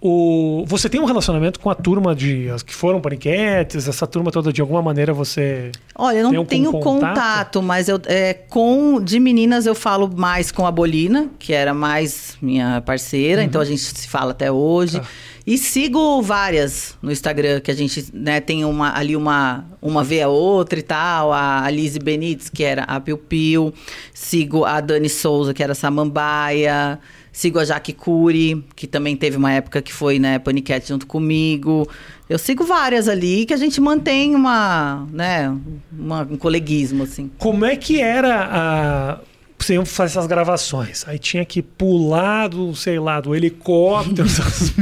[0.03, 4.31] O, você tem um relacionamento com a turma de as que foram paniquetes, essa turma
[4.31, 5.71] toda, de alguma maneira você.
[5.95, 7.15] Olha, eu não algum tenho contato?
[7.15, 11.75] contato, mas eu é, com de meninas eu falo mais com a Bolina, que era
[11.75, 14.97] mais minha parceira, então a gente se fala até hoje.
[14.97, 15.03] Uhum.
[15.03, 15.09] Tá.
[15.47, 20.23] E sigo várias no Instagram, que a gente né, tem uma, ali uma, uma vê
[20.23, 21.33] a outra e tal.
[21.33, 23.73] A Alice Benites, que era a Piu Piu.
[24.13, 27.01] Sigo a Dani Souza, que era a Samambaia.
[27.33, 31.89] Sigo a Jaque Cury, que também teve uma época que foi, né, paniquete junto comigo.
[32.29, 35.57] Eu sigo várias ali que a gente mantém uma, né,
[35.93, 37.31] uma- um coleguismo, assim.
[37.39, 39.21] Como é que era a.
[39.59, 41.05] Você ia fazer essas gravações.
[41.07, 44.73] Aí tinha que pular do, sei lá, do helicóptero essas-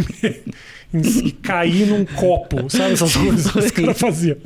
[0.95, 2.93] e cair num copo, sabe?
[2.95, 4.37] Essas coisas que os caras faziam.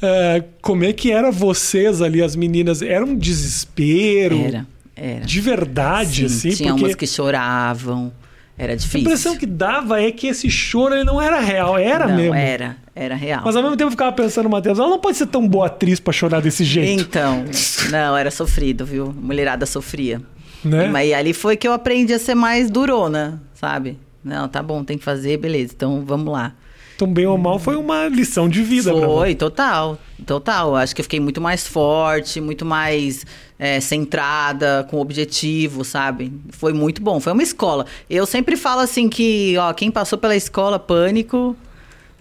[0.00, 2.82] É, como é que era vocês ali, as meninas?
[2.82, 4.38] Era um desespero?
[4.38, 5.20] Era, era.
[5.24, 6.56] De verdade, Sim, assim?
[6.56, 8.12] tinha porque umas que choravam.
[8.58, 9.00] Era a difícil.
[9.00, 12.34] impressão que dava é que esse choro ele não era real, era Não, mesmo.
[12.34, 13.42] era, era real.
[13.44, 16.00] Mas ao mesmo tempo eu ficava pensando, Matheus, ela não pode ser tão boa atriz
[16.00, 17.02] pra chorar desse jeito.
[17.02, 17.44] Então,
[17.92, 19.12] não, era sofrido, viu?
[19.14, 20.22] Mulherada sofria.
[20.64, 20.88] Né?
[20.88, 23.98] Mas ali foi que eu aprendi a ser mais durona, sabe?
[24.24, 25.74] Não, tá bom, tem que fazer, beleza.
[25.76, 26.54] Então vamos lá.
[26.96, 29.98] Então, bem ou mal, foi uma lição de vida Foi, total.
[30.24, 30.74] Total.
[30.74, 33.26] Acho que eu fiquei muito mais forte, muito mais
[33.58, 36.32] é, centrada, com objetivo, sabe?
[36.50, 37.20] Foi muito bom.
[37.20, 37.86] Foi uma escola.
[38.08, 41.56] Eu sempre falo assim que, ó, quem passou pela escola Pânico.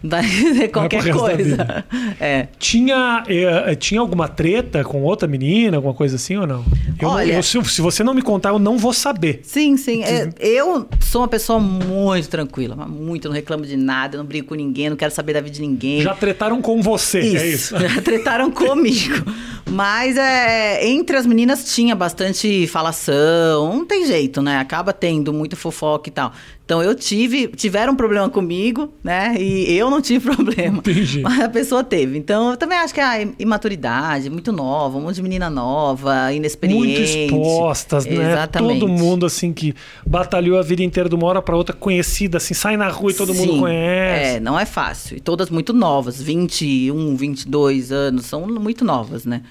[0.08, 1.86] Vai ver qualquer da coisa.
[2.20, 2.48] É.
[2.60, 6.64] Tinha, eh, tinha alguma treta com outra menina, alguma coisa assim ou não?
[7.00, 9.42] Eu Olha- eu- se, se você não me contar, eu não vou saber.
[9.44, 10.04] Sim, sim.
[10.04, 14.56] É, eu sou uma pessoa muito tranquila, muito, não reclamo de nada, não brigo com
[14.56, 16.02] ninguém, não quero saber da vida de ninguém.
[16.02, 17.76] Já tretaram com você, é isso?
[17.80, 19.26] Já tretaram comigo.
[19.68, 23.76] Mas é, entre as meninas tinha bastante falação.
[23.76, 24.58] Não tem jeito, né?
[24.60, 26.32] Acaba tendo muita fofoca e tal.
[26.66, 29.36] Então eu tive, tiveram um problema comigo, né?
[29.40, 30.80] E eu não tive problema.
[30.80, 31.22] Entendi.
[31.22, 32.18] Mas a pessoa teve.
[32.18, 36.88] Então eu também acho que a imaturidade, muito nova, um monte de menina nova, inexperiente.
[36.88, 38.32] Muito expostas, né?
[38.32, 38.80] Exatamente.
[38.80, 39.76] Todo mundo, assim, que
[40.06, 43.14] batalhou a vida inteira de uma hora pra outra, conhecida, assim, sai na rua e
[43.14, 44.38] todo mundo Sim, conhece.
[44.38, 45.18] É, não é fácil.
[45.18, 49.44] E todas muito novas, 21, 22 anos, são muito novas, né?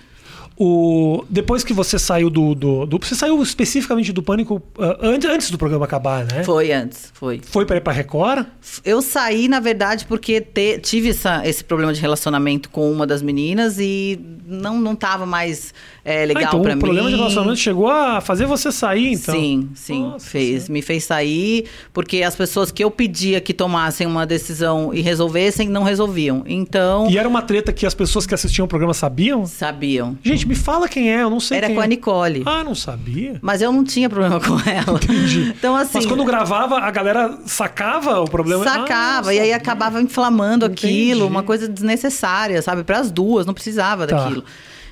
[0.56, 5.28] O, depois que você saiu do, do, do- Você saiu especificamente do Pânico ah, antes,
[5.28, 6.44] antes do programa acabar, né?
[6.44, 7.40] Foi antes, foi.
[7.42, 8.46] Foi pra ir pra Record?
[8.84, 13.20] Eu saí, na verdade, porque te- tive essa- esse problema de relacionamento com uma das
[13.20, 16.80] meninas e não, não tava mais é, legal ah, então pra o mim.
[16.80, 19.34] problema de relacionamento chegou a fazer você sair, então.
[19.34, 20.68] Sim, sim, Nossa fez.
[20.68, 25.68] Me fez sair, porque as pessoas que eu pedia que tomassem uma decisão e resolvessem,
[25.68, 26.44] não resolviam.
[26.46, 29.46] Então, E era uma treta que as pessoas que assistiam o programa sabiam?
[29.46, 30.16] sabiam.
[30.22, 31.88] Gente, me fala quem é, eu não sei Era quem com a é.
[31.88, 32.42] Nicole.
[32.46, 33.38] Ah, não sabia.
[33.42, 34.98] Mas eu não tinha problema com ela.
[35.02, 35.52] Entendi.
[35.56, 35.92] Então, assim.
[35.94, 38.64] Mas quando gravava, a galera sacava o problema?
[38.64, 40.86] Sacava, Ah, e aí acabava inflamando Entendi.
[40.86, 42.84] aquilo, uma coisa desnecessária, sabe?
[42.84, 44.16] Para as duas, não precisava Tá.
[44.16, 44.44] daquilo.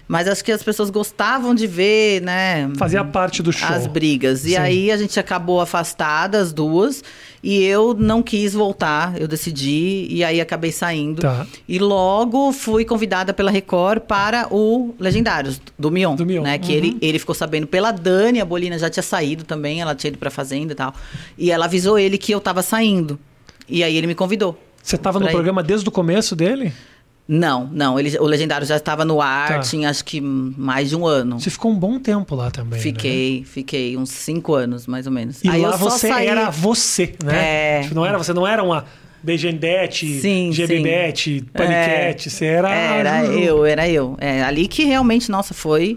[0.09, 2.71] Mas acho que as pessoas gostavam de ver, né?
[2.77, 3.69] Fazia parte do show.
[3.69, 4.45] As brigas.
[4.45, 4.57] E Sim.
[4.57, 7.03] aí a gente acabou afastada, as duas.
[7.43, 10.07] E eu não quis voltar, eu decidi.
[10.11, 11.23] E aí acabei saindo.
[11.23, 11.47] Tá.
[11.69, 16.15] E logo fui convidada pela Record para o Legendários, do Mion.
[16.15, 16.59] Do Mion, Né?
[16.59, 16.79] Que uhum.
[16.79, 20.19] ele, ele ficou sabendo pela Dani, a Bolina já tinha saído também, ela tinha ido
[20.19, 20.95] pra fazenda e tal.
[21.39, 23.19] E ela avisou ele que eu tava saindo.
[23.69, 24.59] E aí ele me convidou.
[24.83, 25.31] Você tava no ir.
[25.31, 26.73] programa desde o começo dele?
[27.27, 29.59] Não, não, ele, o Legendário já estava no ar, Tá.
[29.61, 31.39] tinha acho que mais de um ano.
[31.41, 32.79] Você ficou um bom tempo lá também.
[32.79, 32.83] né?
[32.83, 35.43] Fiquei, fiquei uns cinco anos, mais ou menos.
[35.43, 36.27] E aí lá você saí...
[36.27, 37.79] era você, né?
[37.79, 37.83] É.
[37.83, 38.85] Tipo, Não era, você não era uma
[39.23, 42.69] Begendete, Sim, GBBete, Paniquete, você era.
[42.75, 44.17] Era eu, era eu.
[44.21, 45.97] É, ali que realmente, nossa, foi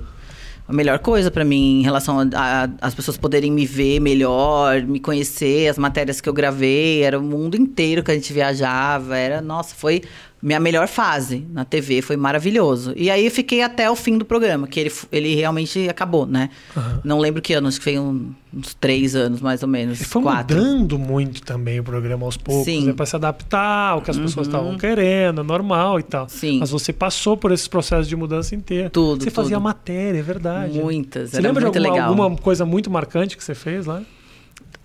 [0.67, 4.81] a melhor coisa pra mim em relação a, a- as pessoas poderem me ver melhor,
[4.83, 9.17] me conhecer, as matérias que eu gravei, era o mundo inteiro que a gente viajava,
[9.17, 10.03] era, nossa, foi
[10.45, 12.93] minha melhor fase na TV, foi maravilhoso.
[12.95, 16.51] E aí fiquei até o fim do programa, que ele, ele realmente acabou, né?
[16.77, 17.01] Aham.
[17.03, 20.21] Não lembro que ano, acho que foi um- uns três anos, mais ou menos, foi
[20.21, 20.55] quatro.
[20.55, 22.85] mudando muito também o programa aos poucos, Sim.
[22.85, 22.93] né?
[22.93, 26.29] Pra se adaptar ao que as pessoas estavam querendo, normal e tal.
[26.29, 26.59] Sim.
[26.59, 28.89] Mas você passou por esses processos de mudança inteira.
[28.91, 29.63] Tudo, Você fazia tudo.
[29.63, 30.77] matéria, é verdade.
[30.79, 32.09] Muitas, Você lembra de alguma, legal.
[32.09, 34.01] alguma coisa muito marcante que você fez lá?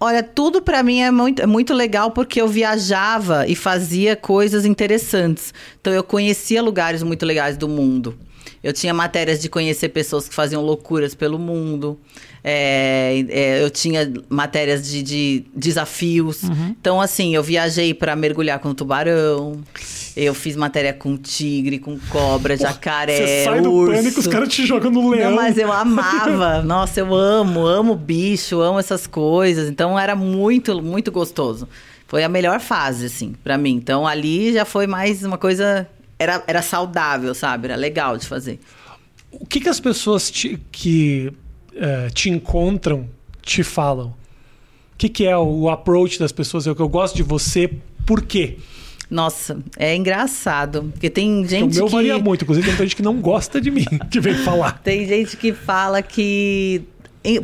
[0.02, 4.64] Olha, tudo pra mim é muito, é muito legal porque eu viajava e fazia coisas
[4.64, 5.52] interessantes.
[5.78, 8.18] Então eu conhecia lugares muito legais do mundo.
[8.62, 11.98] Eu tinha matérias de conhecer pessoas que faziam loucuras pelo mundo.
[12.44, 16.42] É, é, eu tinha matérias de, de desafios.
[16.42, 16.74] Uhum.
[16.78, 19.60] Então, assim, eu viajei pra mergulhar com tubarão.
[20.14, 23.94] Eu fiz matéria com tigre, com cobra, jacaré, você sai do urso.
[23.94, 25.30] pânico, os caras te jogam no leão.
[25.30, 26.60] Não, mas eu amava.
[26.64, 29.70] Nossa, eu amo, amo bicho, amo essas coisas.
[29.70, 31.68] Então era muito, muito gostoso.
[32.06, 33.74] Foi a melhor fase, assim, pra mim.
[33.74, 35.88] Então ali já foi mais uma coisa.
[36.20, 37.66] Era, era saudável, sabe?
[37.68, 38.60] Era legal de fazer.
[39.32, 41.32] O que, que as pessoas te- que
[41.74, 43.08] eh, te encontram
[43.42, 44.08] te falam?
[44.92, 46.66] O que, que é o approach das pessoas?
[46.66, 47.70] É o que eu gosto de você,
[48.06, 48.58] por quê?
[49.10, 50.90] Nossa, é engraçado.
[50.92, 51.92] Porque tem gente o meu que.
[51.92, 52.42] varia muito.
[52.42, 54.78] Inclusive, tem gente que não gosta de mim, que vem falar.
[54.82, 56.82] Tem gente que fala que.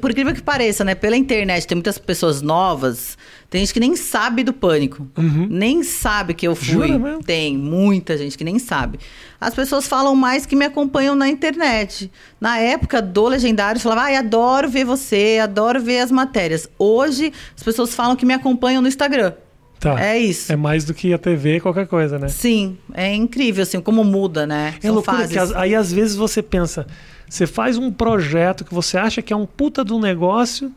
[0.00, 0.94] Por incrível que pareça, né?
[0.94, 3.18] Pela internet tem muitas pessoas novas.
[3.50, 5.06] Tem gente que nem sabe do pânico.
[5.50, 6.92] Nem sabe que eu fui.
[6.92, 7.20] Uhum.
[7.20, 8.98] Tem muita gente que nem sabe.
[9.40, 12.10] As pessoas falam mais que me acompanham na internet.
[12.40, 16.68] Na época do Legendário, falava, ai, adoro ver você, adoro ver as matérias.
[16.78, 19.34] Hoje, as pessoas falam que me acompanham no Instagram.
[19.78, 20.00] Tá.
[20.02, 20.50] É isso.
[20.50, 22.28] É mais do que a TV, qualquer coisa, né?
[22.28, 24.74] Sim, é incrível, assim, como muda, né?
[24.78, 25.32] É São loucura fases.
[25.32, 26.86] que as- aí às vezes você pensa,
[27.28, 30.72] você faz um projeto que você acha que é um puta do negócio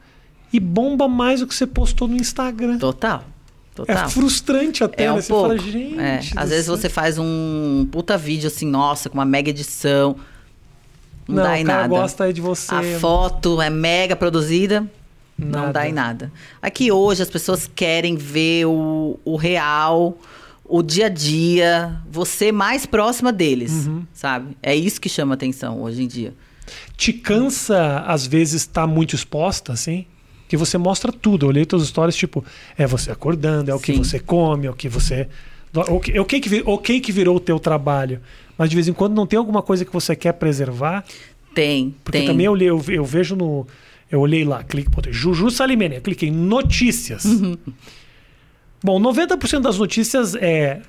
[0.51, 2.77] e bomba mais do que você postou no Instagram.
[2.79, 3.23] Total.
[3.75, 3.95] Total.
[4.05, 5.13] É frustrante até, É né?
[5.13, 5.47] um Você pouco.
[5.49, 5.99] fala, gente.
[5.99, 10.15] É, Às vezes céu." você faz um puta vídeo assim, nossa, com uma mega edição.
[11.27, 11.87] Não, Não, dá o em nada.
[11.87, 12.73] gosta aí de você.
[12.73, 14.85] A foto é mega produzida.
[15.37, 15.71] Não Nada.
[15.73, 16.29] dá em nada.
[16.61, 20.17] Aqui hoje as pessoas querem ver o, o real,
[20.69, 24.03] o dia a dia, você mais próxima deles, Uhum.
[24.13, 24.55] sabe?
[24.61, 26.33] É isso que chama atenção hoje em dia.
[26.95, 30.05] Te cansa, às vezes, estar muito exposta, assim?
[30.47, 31.45] Que você mostra tudo.
[31.45, 32.43] Eu olhei suas histórias, tipo,
[32.77, 34.03] é você acordando, é o que Sim.
[34.03, 35.27] você come, é o que você.
[35.73, 38.19] O que, o que, que o que que virou o teu trabalho.
[38.57, 41.03] Mas de vez em quando não tem alguma coisa que você quer preservar.
[41.53, 42.27] Tem, Porque tem.
[42.27, 43.65] também eu, olhei- eu, eu vejo no.
[44.11, 47.25] Eu olhei lá, clique, botei Juju Salimene, eu cliquei em notícias.
[47.25, 47.55] Uhum.
[48.83, 50.81] Bom, 90% das notícias é.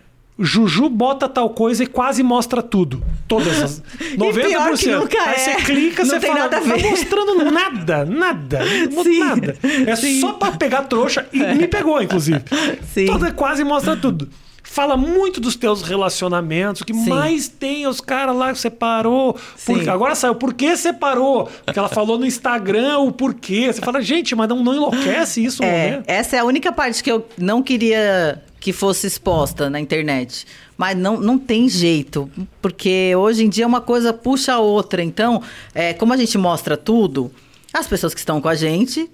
[0.42, 3.02] Juju bota tal coisa e quase mostra tudo.
[3.28, 3.82] Todas as.
[4.16, 4.32] 90%.
[4.48, 5.38] pior que nunca Aí é.
[5.38, 8.60] você clica, Não você fala, nada a tá ver." mostrando nada, nada.
[8.90, 9.18] não Sim.
[9.18, 9.56] Nada.
[9.86, 10.18] É Sim.
[10.20, 12.40] só pra pegar trouxa e me pegou, inclusive.
[12.94, 13.04] Sim.
[13.04, 14.30] Toda quase mostra tudo.
[14.72, 16.82] Fala muito dos teus relacionamentos.
[16.82, 17.08] O que Sim.
[17.10, 19.32] mais tem é os caras lá que separou.
[19.66, 19.88] Por- Sim.
[19.88, 21.50] agora saiu, por que separou?
[21.64, 23.72] Porque ela falou no Instagram o porquê.
[23.72, 25.66] Você fala, gente, mas não, não enlouquece isso, É,
[25.98, 26.02] né?
[26.06, 30.46] essa é a única parte que eu não queria que fosse exposta na internet.
[30.78, 32.30] Mas não, não tem jeito,
[32.62, 35.02] porque hoje em dia uma coisa puxa a outra.
[35.02, 35.42] Então,
[35.74, 37.32] é, como a gente mostra tudo,
[37.72, 39.10] as pessoas que estão com a gente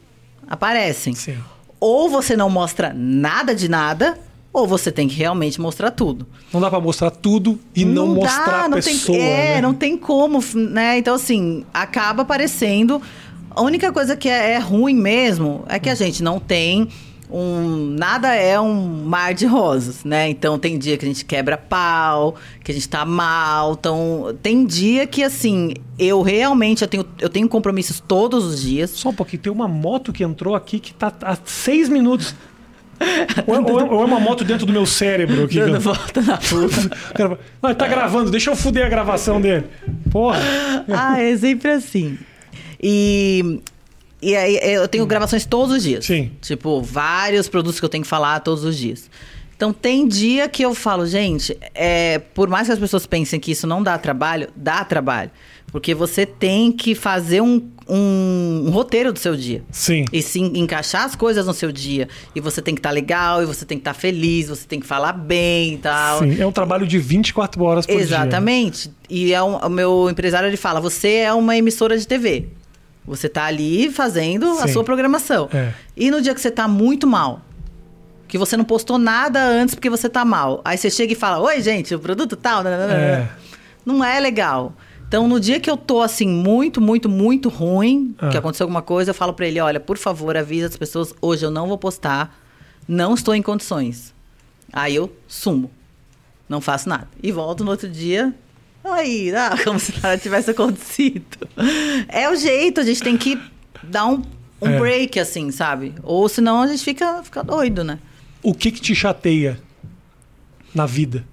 [0.47, 1.15] aparecem.
[1.15, 1.39] Sim.
[1.81, 4.19] Ou você não mostra nada de nada,
[4.57, 6.27] ou você tem que realmente mostrar tudo.
[6.51, 9.19] Não dá pra mostrar tudo e não, mostrar a não pessoa.
[9.19, 9.61] Tem, é, né?
[9.61, 10.97] não tem como, né?
[10.97, 13.03] Então, assim, acaba aparecendo.
[13.51, 16.89] A única coisa que é, é ruim mesmo é que a gente não tem
[17.31, 17.95] um.
[17.99, 20.31] Nada é um mar de rosas, né?
[20.31, 23.77] Então tem dia que a gente quebra pau, que a gente tá mal.
[23.79, 28.89] Então, tem dia que, assim, eu realmente eu tenho, eu tenho compromissos todos os dias.
[28.89, 32.35] Só um pouquinho, tem uma moto que entrou aqui que tá há seis minutos.
[33.47, 35.59] Ou, é- ou é- ou é uma moto dentro do meu cérebro aqui.
[35.59, 36.39] Dando volta na
[37.63, 39.65] Não, ele tá gravando, deixa eu fuder a gravação dele.
[40.11, 40.39] Porra.
[40.93, 42.19] ah, é sempre assim.
[42.83, 43.61] E,
[44.21, 46.05] e aí eu tenho gravações todos os dias.
[46.05, 46.31] Sim.
[46.41, 49.11] Tipo, vários produtos que eu tenho que falar todos os dias.
[49.57, 53.51] Então tem dia que eu falo, gente, é, por mais que as pessoas pensem que
[53.53, 55.31] isso não dá trabalho, dá trabalho.
[55.77, 59.63] Porque você tem que fazer um, um- um roteiro do seu dia.
[59.71, 60.07] Sim.
[60.11, 62.09] E sim, encaixar as coisas no seu dia.
[62.35, 64.87] E você tem que estar legal, e você tem que estar feliz, você tem que
[64.87, 66.21] falar bem e tal.
[66.21, 68.01] Sim, é um trabalho de 24 horas por dia.
[68.03, 68.91] Exatamente.
[69.11, 72.47] E é um- o meu empresário ele fala: você é uma emissora de TV.
[73.05, 74.73] Você tá ali fazendo a Sim.
[74.73, 75.47] sua programação.
[75.53, 75.75] É.
[75.95, 77.43] E no dia que você tá muito mal,
[78.27, 81.39] que você não postou nada antes porque você tá mal, aí você chega e fala:
[81.39, 82.63] Oi, gente, o produto tal.
[82.65, 83.29] nananana." É.
[83.85, 84.73] Não é legal.
[85.09, 88.29] Então, no dia que eu tô assim, muito, muito, muito ruim, Ah.
[88.29, 91.45] que aconteceu alguma coisa, eu falo pra ele: olha, por favor, avisa as pessoas, hoje
[91.47, 92.37] eu não vou postar,
[92.89, 94.13] não estou em condições.
[94.73, 95.71] Aí eu sumo.
[96.49, 97.09] Não faço nada.
[97.23, 98.35] E volto no outro dia.
[98.85, 101.25] Aí, ah, como se nada tivesse acontecido.
[102.09, 103.39] É o jeito, a gente tem que
[103.83, 104.23] dar um,
[104.61, 104.79] um É.
[104.79, 105.95] break, assim, sabe?
[106.03, 107.99] Ou senão a gente fica, fica doido, né?
[108.43, 109.59] O que que te chateia
[110.75, 111.25] na vida?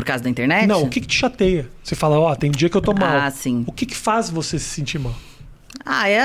[0.00, 0.66] Por causa da internet?
[0.66, 1.68] Não, o que que te chateia?
[1.82, 3.18] Você fala, ó, tem dia que eu tô mal.
[3.18, 3.64] Ah, sim.
[3.66, 5.14] O que que faz você se sentir mal?
[5.84, 6.20] Ah, é.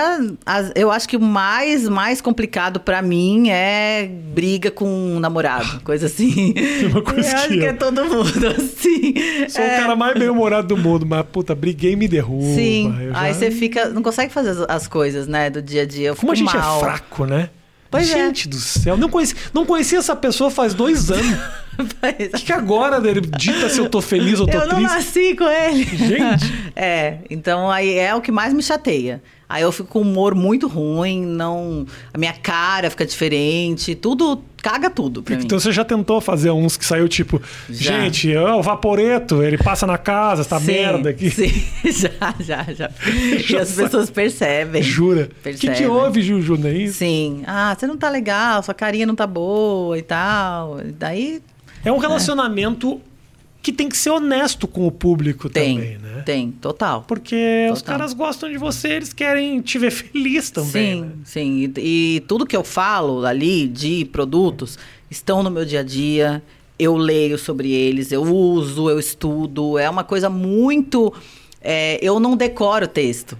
[0.76, 6.08] eu acho que o mais, mais complicado pra mim é briga com um namorado, coisa
[6.08, 6.54] assim.
[6.92, 9.14] Uma coisa eu acho que que eu- é todo mundo assim.
[9.48, 12.44] Sou É, o cara mais bem-humorado do mundo, mas puta, briguei e me derruba.
[12.54, 12.94] Sim.
[13.14, 13.90] Já- Aí você fica.
[13.90, 16.10] Não consegue fazer as, as coisas, né, do dia a dia.
[16.10, 16.78] Eu Como a gente mal.
[16.78, 17.50] é fraco, né?
[17.90, 18.14] Pois é.
[18.14, 21.38] gente do céu, não conheci, não conheci essa pessoa faz dois anos.
[21.78, 24.76] Pois O que, que agora ele dita se eu tô feliz ou tô eu não
[24.78, 24.94] triste?
[24.96, 25.84] nasci com ele.
[25.86, 26.66] Gente.
[26.78, 29.24] É, então aí é o que mais me chateia.
[29.48, 31.86] Aí eu fico com humor muito ruim, não.
[32.14, 34.42] A minha cara fica diferente, tudo.
[34.62, 35.44] Caga tudo pra mim.
[35.44, 38.00] Então você já tentou fazer uns que saiu tipo, Já.
[38.02, 41.30] gente, ó, o vaporeto, ele passa na casa, tá Sim, merda aqui.
[41.30, 41.52] Sim,
[41.86, 42.90] já, já, já.
[43.48, 44.82] E as pessoas percebem.
[44.82, 45.30] Jura?
[45.46, 46.98] O que, que houve, Juju, não é isso?
[46.98, 47.44] Sim.
[47.46, 50.80] Ah, você não tá legal, sua carinha não tá boa e tal.
[50.98, 51.44] Daí
[51.84, 53.00] É um relacionamento
[53.66, 56.22] que tem que ser honesto com o público tem, também, né?
[56.24, 57.04] tem, total.
[57.08, 57.98] Porque os Total.
[57.98, 60.72] caras gostam de você, eles querem te ver feliz também.
[60.72, 61.12] Sim, né?
[61.26, 61.74] sim.
[61.78, 64.78] E, e tudo que eu falo ali de produtos
[65.10, 66.44] estão no meu dia a dia.
[66.78, 69.80] Eu leio sobre eles, eu uso, eu estudo.
[69.80, 71.12] É uma coisa muito.
[71.60, 73.36] é, eu não decoro o texto.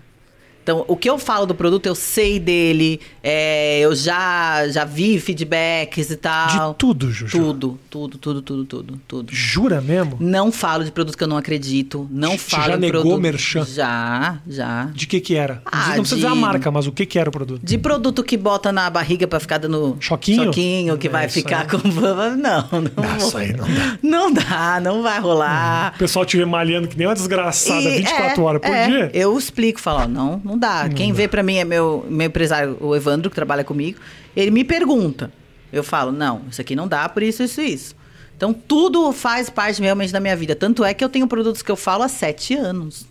[0.66, 5.20] Então, o que eu falo do produto, eu sei dele, é, eu já, já vi
[5.20, 6.72] feedbacks e tal.
[6.72, 7.38] De tudo, Juju.
[7.38, 9.32] Tudo, tudo, tudo, tudo, tudo, tudo.
[9.32, 10.18] Jura mesmo?
[10.20, 12.08] Não falo de produto que eu não acredito.
[12.10, 13.22] Não Você falo já negou produto.
[13.22, 13.64] merchan?
[13.64, 14.86] Já, já.
[14.86, 15.62] De que que era?
[15.68, 17.62] Ah, não precisa dizer a de- marca, mas o que que era o produto?
[17.64, 20.46] De produto que bota na barriga pra ficar dando Choquinho?
[20.46, 21.68] choquinho que É, vai ficar aí.
[21.68, 21.78] com.
[21.88, 22.66] Não, não.
[23.06, 23.98] Não, isso aí não dá.
[24.02, 25.94] Não dá, não vai rolar.
[25.96, 28.88] O pessoal te vê malhando que nem uma desgraçada E 24 é, horas por é,
[28.88, 29.12] dia.
[29.14, 30.90] Eu explico, falo, ó, não, não dá.
[30.90, 34.00] Quem vê pra mim é meu, meu empresário, o Evandro, que trabalha comigo.
[34.36, 35.32] Ele me pergunta.
[35.72, 37.96] Eu falo, não, isso aqui não dá por isso, isso, isso.
[38.36, 40.56] Então, tudo faz parte realmente da minha vida.
[40.56, 43.06] Tanto é que eu tenho produtos que eu falo há sete anos.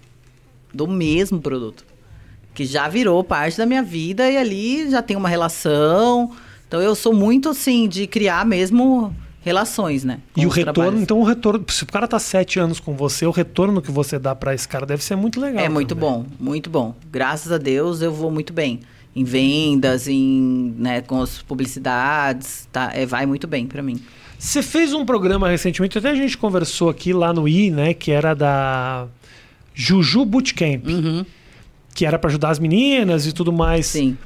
[0.73, 1.85] Do mesmo produto.
[2.55, 6.33] Que já virou parte da minha vida e ali já tem uma relação.
[6.67, 10.19] Então, eu sou muito, assim, de criar mesmo relações, né?
[10.37, 11.03] E o retorno, trabalhos.
[11.03, 14.19] então o retorno, se o cara tá sete anos com você, o retorno que você
[14.19, 15.63] dá pra esse cara deve ser muito legal.
[15.65, 16.09] É muito também.
[16.11, 16.95] bom, muito bom.
[17.13, 18.81] Graças a Deus eu vou muito bem.
[19.15, 22.91] Em vendas, em, né, com as publicidades, tá?
[22.95, 24.01] É, vai muito bem pra mim.
[24.39, 28.11] Você fez um programa recentemente, até a gente conversou aqui lá no I, né, que
[28.11, 29.07] era da
[29.73, 31.25] Juju Bootcamp, Uhum,
[31.95, 33.87] que era pra ajudar as meninas e tudo mais.
[33.87, 34.17] sim.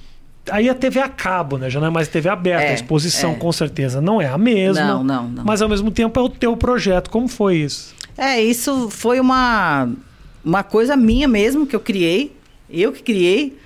[0.51, 1.69] Aí a TV a cabo, né?
[1.71, 3.35] Já não é mais TV aberta, É, a exposição é.
[3.35, 4.85] com certeza não é a mesma.
[4.85, 5.45] Não, não, não.
[5.45, 7.11] Mas ao mesmo tempo é o teu projeto.
[7.11, 7.95] Como foi isso?
[8.17, 9.89] É, isso foi uma,
[10.45, 12.37] uma coisa minha mesmo que eu criei.
[12.71, 13.57] Eu que criei.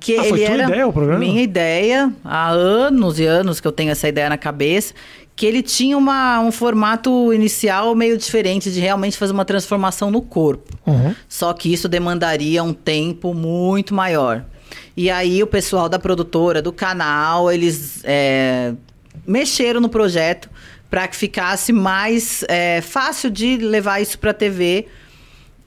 [0.00, 1.18] Que Ah, ele foi tua era ideia o programa?
[1.18, 2.12] Minha ideia.
[2.24, 4.94] Há anos e anos que eu tenho essa ideia na cabeça.
[5.34, 10.20] que ele tinha uma, um formato inicial meio diferente de realmente fazer uma transformação no
[10.20, 10.72] corpo.
[10.84, 11.14] Uhum.
[11.28, 14.44] Só que isso demandaria um tempo muito maior.
[14.98, 18.74] E aí o pessoal da produtora, do canal, eles é,
[19.24, 20.50] mexeram no projeto
[20.90, 24.88] para que ficasse mais é, fácil de levar isso para a TV.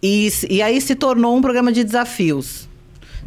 [0.04, 2.68] E, e aí se tornou um programa de desafios.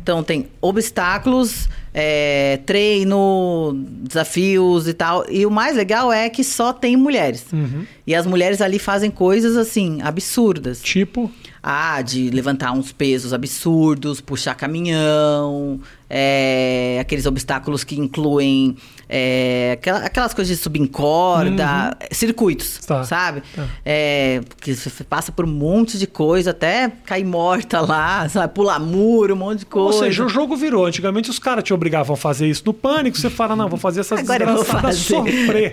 [0.02, 5.24] Então tem obstáculos, é, treino, desafios e tal.
[5.30, 7.46] E o mais legal é que só tem mulheres.
[7.50, 7.86] Uhum.
[8.06, 10.80] E as mulheres ali fazem coisas assim, absurdas.
[10.82, 11.30] Tipo.
[11.66, 15.80] Ah, de levantar uns pesos absurdos, puxar caminhão,
[16.10, 18.76] é, aqueles obstáculos que incluem
[19.08, 23.42] é, aquela- aquelas coisas de subir em corda, circuitos, Tá, sabe?
[23.54, 23.66] tá.
[23.84, 28.52] É, que você passa por um monte de coisa, até cair morta lá, sabe?
[28.54, 29.98] Pular muro, um monte de Ou coisa.
[30.06, 30.86] seja, o jogo virou.
[30.86, 33.16] Antigamente os caras te obrigavam a fazer isso no pânico.
[33.16, 35.72] Você fala, não, vou fazer essas Agora desgraçadas sofrer.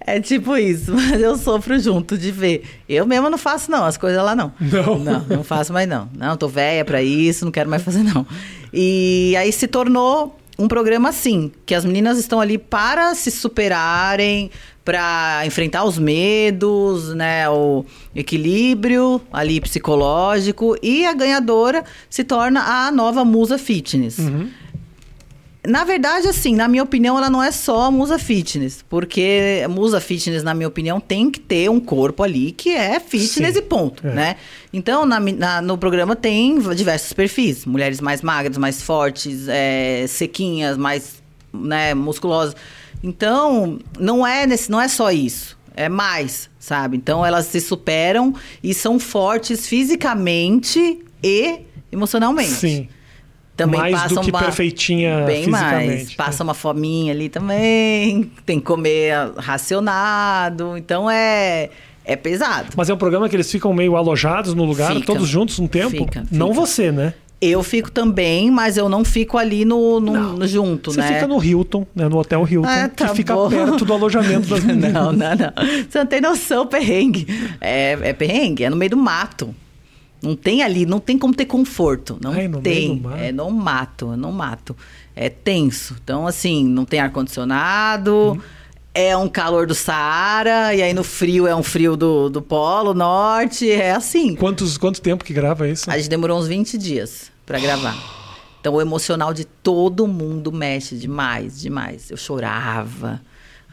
[0.00, 2.62] É tipo isso, mas eu sofro junto de ver.
[2.88, 4.52] Eu mesma não faço, não, as coisas lá não.
[4.60, 4.98] Não?
[4.98, 6.08] Não, não faço mais não.
[6.16, 8.26] Não, tô velha pra isso, não quero mais fazer não.
[8.72, 14.50] E aí se tornou um programa assim, que as meninas estão ali para se superarem,
[14.84, 22.90] para enfrentar os medos, né, o equilíbrio ali psicológico e a ganhadora se torna a
[22.92, 24.18] nova musa fitness.
[24.18, 24.48] Uhum.
[25.66, 28.84] Na verdade, assim, na minha opinião, ela não é só musa fitness.
[28.88, 33.54] Porque musa fitness, na minha opinião, tem que ter um corpo ali que é fitness
[33.54, 34.12] Sim, e ponto, é.
[34.12, 34.36] né?
[34.72, 37.64] Então, na na- no programa tem diversos perfis.
[37.66, 42.54] Mulheres mais magras, mais fortes, é, sequinhas, mais né, musculosas.
[43.02, 45.56] Então, não é, nesse, não é só isso.
[45.74, 46.96] É mais, sabe?
[46.96, 51.60] Então, elas se superam e são fortes fisicamente e
[51.92, 52.50] emocionalmente.
[52.50, 52.88] Sim.
[53.56, 55.64] Também Mais do passam que uma- perfeitinha Bem mais.
[55.64, 56.16] fisicamente.
[56.16, 58.30] Passa uma fominha ali também.
[58.44, 60.76] Tem que comer racionado.
[60.76, 61.70] Então é,
[62.04, 62.68] é pesado.
[62.76, 65.06] Mas é um programa que eles ficam meio alojados no lugar, Fica.
[65.06, 65.90] todos juntos um tempo.
[65.90, 66.60] Fica, Não fica.
[66.60, 67.14] você, né?
[67.38, 70.32] Eu fico também, mas eu não fico ali no, no- Não.
[70.34, 71.12] no junto, Você né?
[71.14, 72.08] fica no Hilton, né?
[72.08, 73.50] No Hotel Hilton, Ah, tá que fica bom.
[73.50, 74.90] perto do alojamento das meninas.
[74.92, 75.52] Não, não, não.
[75.88, 77.26] Você não tem noção, perrengue.
[77.60, 79.54] É, é perrengue, é no meio do mato.
[80.22, 82.18] Não tem ali, não tem como ter conforto.
[82.22, 83.02] Não Ai, tem.
[83.18, 84.76] É no mato, no mato.
[85.14, 85.96] É tenso.
[86.02, 88.32] Então, assim, não tem ar-condicionado.
[88.32, 88.40] Uhum.
[88.94, 92.94] É um calor do Saara, e aí no frio é um frio do, do Polo
[92.94, 93.70] Norte.
[93.70, 94.34] É assim.
[94.34, 95.90] Quantos, quanto tempo que grava isso?
[95.90, 97.94] A gente demorou uns 20 dias pra gravar.
[98.58, 102.10] Então o emocional de todo mundo mexe demais, demais.
[102.10, 103.20] Eu chorava.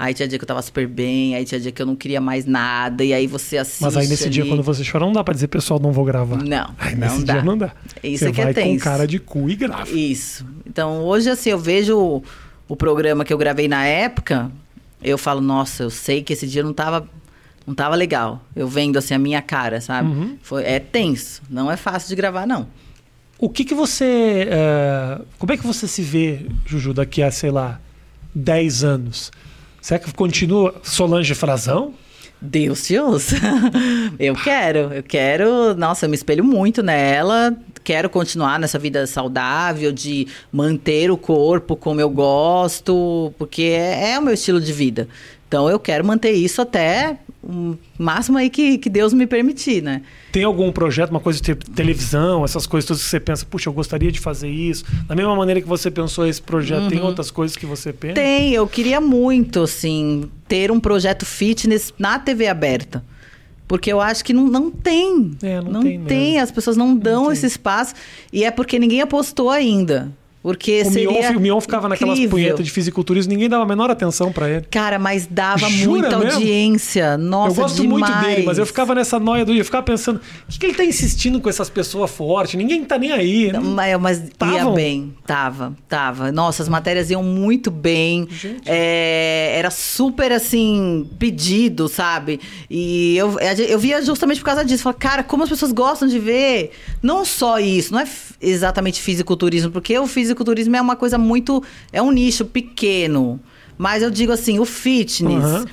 [0.04, 2.20] Aí tinha dia que eu tava super bem, aí tinha dia que eu não queria
[2.20, 4.52] mais nada, e aí você assiste Mas aí nesse dia, ali.
[4.52, 6.44] quando você chora, não dá pra dizer, pessoal, não vou gravar.
[6.44, 7.34] Não, Aí não nesse dá.
[7.36, 7.72] dia não dá.
[8.04, 8.84] Isso você é que é vai com tenso.
[8.84, 9.90] cara de cu e grava.
[9.90, 10.46] Isso.
[10.68, 12.22] Então, hoje, assim, eu vejo
[12.68, 14.52] o, programa que eu gravei na época,
[15.02, 17.08] eu falo, nossa, eu sei que esse dia não tava,
[17.66, 18.44] não tava legal.
[18.54, 20.10] Eu vendo, assim, a minha cara, sabe?
[20.10, 20.38] Uhum.
[20.42, 21.42] Foi, é tenso.
[21.50, 22.68] Não é fácil de gravar, não.
[23.40, 24.50] O que que você...
[24.50, 27.80] eh, como é que você se vê, Juju, daqui a, sei lá,
[28.36, 29.32] 10 anos?
[29.84, 31.94] Será que continua Solange Frazão?
[32.40, 33.36] Deus te ouça.
[34.18, 35.76] eu quero, eu quero.
[35.76, 37.54] Nossa, eu me espelho muito nela.
[37.84, 44.20] Quero continuar nessa vida saudável, de manter o corpo como eu gosto, porque é, é
[44.20, 45.10] o meu estilo de vida.
[45.50, 50.02] Então eu quero manter isso até o máximo aí que, que Deus me permitir, né?
[50.32, 53.74] Tem algum projeto, uma coisa tipo televisão, essas coisas todas que você pensa, puxa, eu
[53.74, 54.86] gostaria de fazer isso?
[55.08, 58.20] Da mesma maneira que você pensou esse projeto, tem outras coisas que você pensa?
[58.20, 58.26] Uhum.
[58.26, 63.04] Tem, eu queria muito, assim, ter um projeto fitness na TV aberta.
[63.68, 65.36] Porque eu acho que não, não tem.
[65.42, 66.40] É, não tem mesmo.
[66.42, 67.34] as pessoas não dão tem.
[67.34, 67.96] esse espaço.
[68.32, 70.12] E é porque ninguém apostou ainda.
[70.44, 72.38] Porque O seria Mion, o Mion ficava naquelas incrível.
[72.38, 74.66] punhetas de fisiculturismo, ninguém dava a menor atenção pra ele.
[74.70, 76.34] Cara, mas dava Jura muita mesmo?
[76.34, 77.18] audiência.
[77.18, 78.10] Nossa, eu gosto demais.
[78.12, 80.74] muito dele, mas eu ficava nessa noia do eu ficava pensando, o que, que ele
[80.74, 82.56] tá insistindo com essas pessoas fortes?
[82.56, 83.54] Ninguém tá nem aí.
[83.54, 84.22] Não, Mas, mas
[84.52, 86.30] ia bem, tava, tava.
[86.30, 88.28] Nossa, as matérias iam muito bem.
[88.66, 92.42] É, era super assim, pedido, sabe?
[92.70, 94.84] E eu, eu via justamente por causa disso.
[94.84, 96.72] Falei, cara, como as pessoas gostam de ver.
[97.02, 98.08] Não só isso, não é
[98.42, 100.33] exatamente fisiculturismo, porque o fisiculturismo
[100.78, 101.64] é uma coisa muito.
[101.92, 103.40] É um nicho pequeno.
[103.78, 105.44] Mas eu digo assim, o fitness.
[105.44, 105.66] Aham.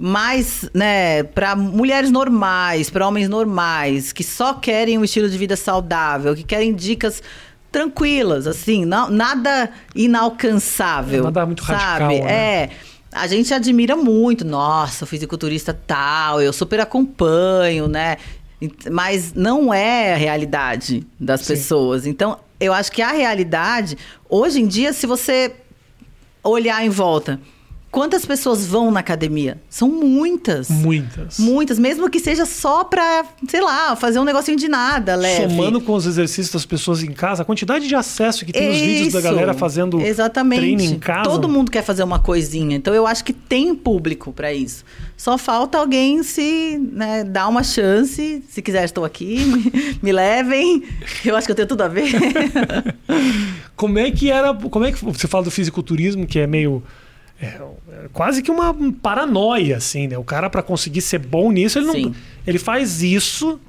[0.00, 5.56] mais, né, para mulheres normais, para homens normais, que só querem um estilo de vida
[5.56, 7.20] saudável, que querem dicas
[7.70, 11.22] tranquilas, assim, não, nada inalcançável.
[11.22, 11.74] É, nada muito sabe?
[11.74, 12.32] radical, né?
[12.32, 12.70] É.
[13.10, 18.18] A gente admira muito, nossa, fisiculturista tal, eu super acompanho, né?
[18.90, 21.54] Mas não é a realidade das Sim.
[21.54, 22.06] pessoas.
[22.06, 23.96] Então, eu acho que a realidade,
[24.28, 25.54] hoje em dia, se você
[26.42, 27.40] olhar em volta,
[27.90, 29.58] Quantas pessoas vão na academia?
[29.70, 30.68] São muitas.
[30.68, 31.38] Muitas.
[31.38, 35.48] Muitas, mesmo que seja só pra, sei lá, fazer um negocinho de nada, leve.
[35.48, 38.78] Somando com os exercícios das pessoas em casa, a quantidade de acesso que tem nos
[38.78, 39.28] vídeos da Isso.
[39.28, 40.60] galera fazendo Exatamente.
[40.60, 41.30] treino em casa.
[41.30, 42.76] Todo mundo quer fazer uma coisinha.
[42.76, 44.84] Então eu acho que tem público pra isso.
[45.16, 48.42] Só falta alguém se né, dar uma chance.
[48.48, 49.38] Se quiser, estou aqui.
[49.48, 50.82] Me, me levem.
[51.24, 52.12] Eu acho que eu tenho tudo a ver.
[53.74, 54.52] Como é que era.
[54.54, 56.82] Como é que você fala do fisiculturismo, que é meio.
[57.40, 60.18] É, é quase que uma paranoia, assim, né?
[60.18, 61.94] O cara, pra conseguir ser bom nisso, ele não.
[61.94, 62.14] Sim.
[62.46, 63.60] Ele faz isso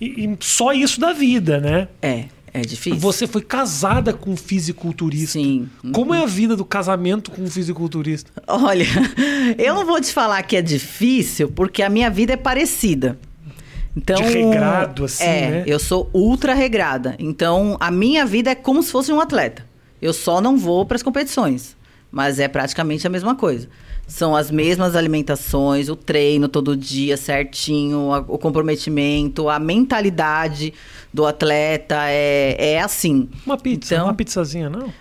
[0.00, 1.88] e, e só isso da vida, né?
[2.00, 2.98] é, é difícil.
[2.98, 5.38] Você foi casada com um fisiculturista.
[5.38, 5.68] Sim.
[5.92, 8.30] Como é a vida do casamento com um fisiculturista?
[8.46, 8.86] Olha,
[9.56, 13.18] eu não vou te falar que é difícil, porque a minha vida é parecida.
[13.96, 15.64] Então, De regrado, assim, é, né?
[15.66, 17.16] eu sou ultra regrada.
[17.18, 19.66] Então, a minha vida é como se fosse um atleta.
[20.00, 21.76] Eu só não vou para as competições,
[22.10, 23.68] mas é praticamente a mesma coisa.
[24.06, 30.72] São as mesmas alimentações, o treino todo dia certinho, a- o comprometimento, a mentalidade
[31.14, 33.28] do atleta é, é assim.
[33.46, 34.92] Uma pizza, Então- uma pizzazinha, não?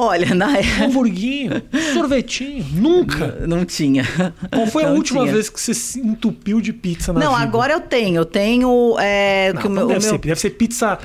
[0.00, 2.64] Olha, na Um época hamburguinho, um sorvetinho.
[2.72, 3.38] Nunca.
[3.48, 4.04] não tinha.
[4.52, 5.32] Qual foi a Não última tinha.
[5.32, 7.42] vez que você se entupiu de pizza na Não, vida?
[7.42, 8.14] agora eu tenho.
[8.18, 8.96] Eu tenho.
[9.00, 10.96] É, Não, que o não meu, o deve, meu- ser, deve ser pizza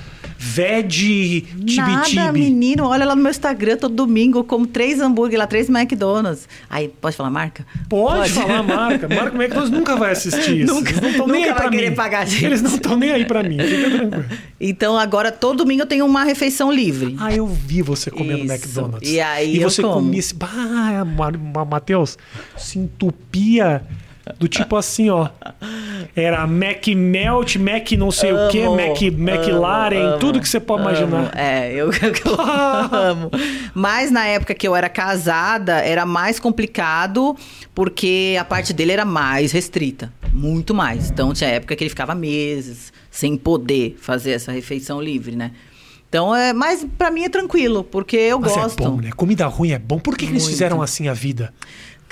[1.76, 2.32] Nada, tibi-tibi.
[2.40, 2.86] menino.
[2.86, 4.40] Olha lá no meu Instagram todo domingo.
[4.40, 6.48] Eu como três hambúrguer lá, três McDonald's.
[6.70, 7.66] Aí, pode falar marca?
[7.90, 9.08] Pode, falar a marca.
[9.08, 10.74] Marca McDonald's nunca vai assistir isso.
[10.74, 11.96] Nunca- Eles não estão nem aí vai pra querer mim.
[11.96, 12.44] pagar.
[12.44, 13.58] Eles não estão nem aí pra mim.
[13.60, 14.26] Fica tranquilo.
[14.60, 17.16] Então agora todo domingo eu tenho uma refeição livre.
[17.20, 18.54] Ah, eu vi você comendo Isso.
[18.54, 19.10] McDonald's.
[19.10, 19.96] E aí E você como.
[19.96, 20.22] comia.
[20.36, 22.18] Bah, Ma- Ma- Matheus,
[22.58, 23.84] se entupia
[24.40, 25.30] do tipo assim, ó.
[26.16, 30.60] Era Mac Melt, Mac não sei o quê, Amo, Mac McLaren, amo, tudo que você
[30.60, 31.16] pode amo.
[31.18, 31.38] imaginar.
[31.38, 32.42] É, eu, eu
[32.92, 33.32] amo.
[33.74, 37.36] Mas na época que eu era casada, era mais complicado,
[37.76, 40.12] porque a parte dele era mais restrita.
[40.32, 41.10] Muito mais.
[41.10, 45.52] Então tinha época que ele ficava meses sem poder fazer essa refeição livre, né?
[46.14, 48.84] Então, é, mas pra mim é tranquilo, porque eu Mas gosto.
[48.84, 49.12] é bom, né?
[49.16, 49.98] Comida ruim é bom.
[49.98, 51.52] Por que, que eles fizeram assim a vida?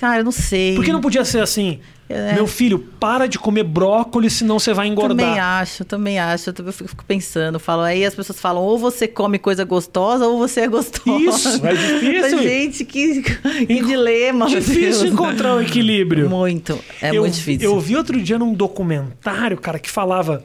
[0.02, 0.74] Cara, eu não sei.
[0.74, 1.80] Por que não podia ser assim?
[2.10, 2.34] É.
[2.34, 5.16] Meu filho, para de comer brócolis, senão você vai engordar.
[5.16, 6.50] Também acho, também acho.
[6.50, 10.40] Eu também fico pensando, falo, aí as pessoas falam, ou você come coisa gostosa, ou
[10.40, 11.20] você é gostosa.
[11.20, 12.40] Isso, é difícil.
[12.42, 14.50] Gente, que, que dilema.
[14.50, 15.04] meu Difícil Deus.
[15.14, 16.28] encontrar o equilíbrio.
[16.28, 17.70] Muito, é eu, muito difícil.
[17.72, 20.44] Eu vi outro dia num documentário, cara, que falava.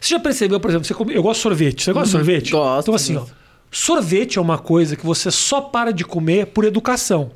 [0.00, 1.84] Você já percebeu, por exemplo, você come- eu gosto de sorvete.
[1.84, 2.54] Você gosta de sorvete?
[2.54, 2.60] Uhum.
[2.60, 3.26] Gosto, Então, assim, ó,
[3.70, 7.30] sorvete é uma coisa que você só para de comer por educação.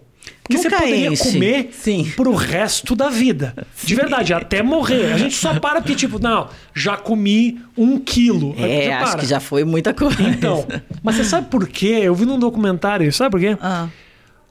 [0.47, 1.33] Porque você Nunca poderia enche.
[1.33, 2.13] comer Sim.
[2.15, 3.67] pro resto da vida.
[3.83, 5.13] De verdade, até morrer.
[5.13, 8.55] A gente só para porque, tipo, não, já comi um quilo.
[8.57, 9.21] É, você acho para.
[9.21, 10.23] que já foi muita coisa.
[10.23, 10.65] Então,
[11.03, 11.99] mas você sabe por quê?
[12.03, 13.59] Eu vi num documentário, sabe por quê?
[13.61, 13.89] Ah,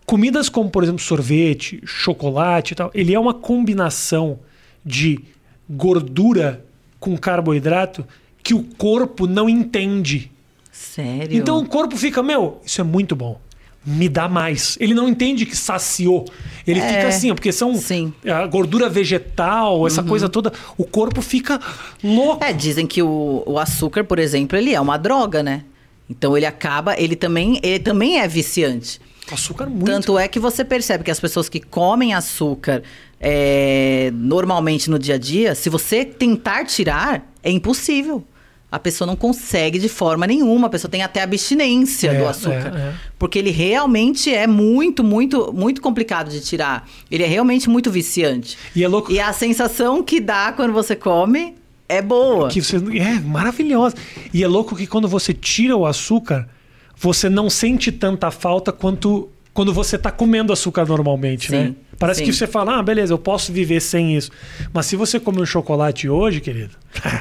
[0.05, 4.39] Comidas como, por exemplo, sorvete, chocolate e tal, ele é uma combinação
[4.85, 5.19] de
[5.67, 6.63] gordura
[6.99, 8.05] com carboidrato
[8.43, 10.31] que o corpo não entende.
[10.71, 11.35] sério?
[11.37, 13.39] Então o corpo fica, meu, isso é muito bom.
[13.85, 14.77] Me dá mais.
[14.79, 16.25] Ele não entende que saciou.
[16.65, 18.11] Ele É, fica assim, porque são sim.
[18.25, 18.33] Uhum.
[18.33, 20.51] a gordura vegetal, essa coisa toda.
[20.77, 21.59] O corpo fica
[22.03, 22.43] louco.
[22.43, 25.63] É, dizem que o, o açúcar, por exemplo, ele é uma droga, né?
[26.09, 28.99] Então ele acaba, ele também, ele também é viciante.
[29.31, 29.85] Açúcar muito.
[29.85, 32.83] Tanto é que você percebe que as pessoas que comem açúcar
[33.19, 38.23] é, normalmente no dia a dia, se você tentar tirar, é impossível.
[38.71, 40.67] A pessoa não consegue de forma nenhuma.
[40.67, 42.73] A pessoa tem até abstinência É, do açúcar.
[42.75, 42.93] é, é.
[43.17, 46.87] Porque ele realmente é muito, muito, muito complicado de tirar.
[47.09, 48.57] Ele é realmente muito viciante.
[48.75, 51.55] E é louco E a sensação que dá quando você come
[51.87, 52.49] é boa.
[52.49, 53.95] que você é maravilhosa.
[54.33, 56.49] E é louco que quando você tira o açúcar,
[56.97, 61.75] você não sente tanta falta quanto quando você tá comendo açúcar normalmente, Sim, né?
[61.97, 62.25] Parece sim.
[62.25, 64.29] que você fala, ah, beleza, eu posso viver sem isso.
[64.73, 66.71] Mas se você come um chocolate hoje, querido,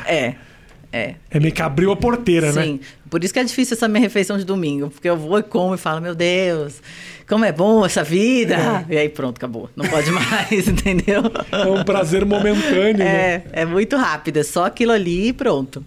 [0.04, 0.34] É.
[0.94, 1.16] É.
[1.28, 2.62] é meio que abriu a porteira, né?
[2.62, 2.80] Sim,
[3.10, 5.74] por isso que é difícil essa minha refeição de domingo, porque eu vou e como
[5.74, 6.80] e falo, meu Deus,
[7.26, 8.86] como é bom essa vida.
[8.88, 9.68] E aí pronto, acabou.
[9.74, 11.22] Não pode mais, entendeu?
[11.50, 13.42] É um prazer momentâneo, né?
[13.52, 15.84] É, é muito rápido, é só aquilo ali e pronto.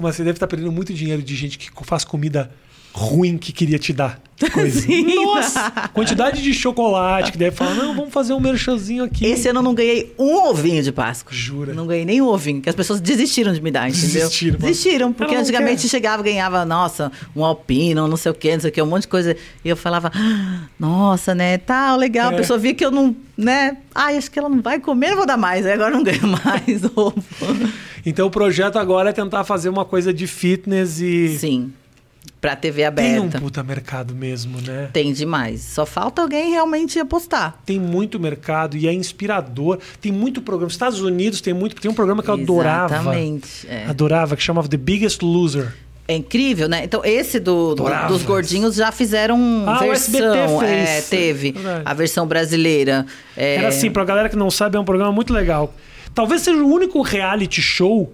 [0.00, 2.50] Mas você deve estar perdendo muito dinheiro de gente que faz comida
[2.92, 4.20] ruim que queria te dar
[4.52, 4.80] coisa.
[4.82, 5.14] Sim.
[5.24, 5.70] Nossa!
[5.92, 9.24] Quantidade de chocolate que deve falar, não, vamos fazer um merchanzinho aqui.
[9.24, 11.32] Esse ano eu não ganhei um ovinho de Páscoa.
[11.32, 11.72] Jura?
[11.72, 14.08] Não ganhei nem um ovinho, que as pessoas desistiram de me dar, entendeu?
[14.08, 15.88] Desistiram, Desistiram, porque não antigamente quer.
[15.88, 19.02] chegava, ganhava, nossa, um alpino, não sei o quê, não sei o quê, um monte
[19.02, 19.36] de coisa.
[19.64, 22.32] E eu falava, "Ah, nossa, né, tal, legal.
[22.32, 22.34] É.
[22.34, 25.16] A pessoa via que eu não, né, ai, acho que ela não vai comer, eu
[25.16, 25.64] vou dar mais.
[25.64, 27.22] Aí agora eu não ganho mais ovo.
[28.04, 31.72] Então o projeto agora é tentar fazer uma coisa de fitness e Sim.
[32.40, 33.40] Pra TV Tem um aberta.
[33.40, 34.88] puta mercado mesmo, né?
[34.92, 35.60] Tem demais.
[35.62, 37.56] Só falta alguém realmente apostar.
[37.64, 39.78] Tem muito mercado e é inspirador.
[40.00, 40.66] Tem muito programa.
[40.66, 41.76] Nos Estados Unidos tem muito.
[41.80, 42.94] Tem um programa que eu adorava.
[42.96, 43.66] Exatamente.
[43.68, 43.86] é.
[43.86, 45.72] Adorava, que chamava The Biggest Loser.
[46.08, 46.82] É incrível, né?
[46.82, 49.92] Então, esse do, do- dos gordinhos já fizeram Ah, o versão.
[49.92, 50.88] SBT fez.
[50.88, 51.52] é, teve.
[51.52, 51.82] Verdade.
[51.84, 53.06] A versão brasileira.
[53.36, 55.72] É, Era assim, pra galera que não sabe, é um programa muito legal.
[56.12, 58.12] Talvez seja o único reality show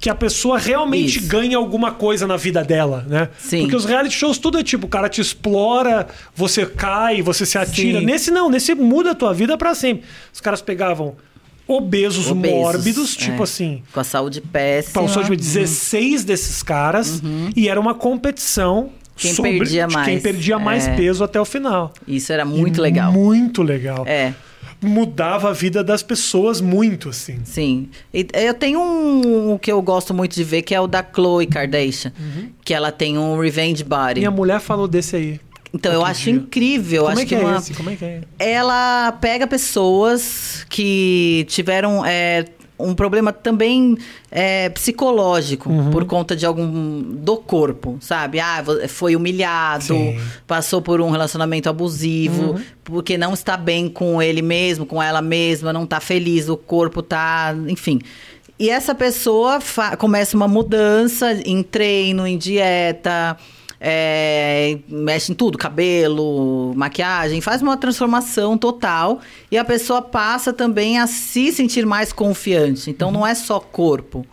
[0.00, 1.28] que a pessoa realmente Isso.
[1.28, 3.28] ganha alguma coisa na vida dela, né?
[3.38, 3.60] Sim.
[3.60, 7.58] Porque os reality shows tudo é tipo, o cara te explora, você cai, você se
[7.58, 8.00] atira.
[8.00, 8.06] Sim.
[8.06, 10.04] Nesse não, nesse muda a tua vida pra sempre.
[10.32, 11.16] Os caras pegavam
[11.68, 13.20] obesos, obesos, mórbidos, é.
[13.20, 15.02] tipo assim, Com a saúde péssima.
[15.02, 17.22] Passou de 16 desses caras
[17.54, 18.90] e era uma competição
[19.20, 19.26] Uhum.
[19.26, 20.06] Quem sobre perdia mais.
[20.06, 20.96] quem perdia mais É.
[20.96, 21.92] peso até o final.
[22.08, 23.12] Isso era muito E legal.
[23.12, 24.04] Muito legal.
[24.06, 24.32] É,
[24.82, 27.38] Mudava a vida das pessoas muito, assim.
[27.44, 27.88] sim.
[28.12, 31.46] E eu tenho um que eu gosto muito de ver, que é o da Khloe
[31.46, 32.12] Kardashian.
[32.64, 34.20] Que ela tem um revenge body.
[34.20, 35.40] Minha mulher falou desse aí.
[35.72, 36.32] Então, eu acho dia.
[36.32, 37.02] incrível.
[37.04, 37.56] Como acho é que, é uma...
[37.56, 37.74] esse?
[37.74, 38.20] Como é que é?
[38.38, 42.44] ela pega pessoas que tiveram é,
[42.82, 43.96] um problema também
[44.30, 45.90] é, psicológico Uhum.
[45.90, 48.40] por conta de algum do corpo, sabe?
[48.40, 50.18] Ah, foi humilhado, Sim.
[50.46, 52.60] passou por um relacionamento abusivo, Uhum.
[52.84, 57.02] porque não está bem com ele mesmo, com ela mesma, não está feliz, o corpo
[57.02, 58.00] tá, enfim.
[58.58, 59.58] E essa pessoa
[59.98, 63.36] começa uma mudança em treino, em dieta,
[63.80, 69.20] é, mexe em tudo, cabelo, maquiagem, faz uma transformação total
[69.50, 72.90] e a pessoa passa também a se sentir mais confiante.
[72.90, 74.26] Então não é só corpo.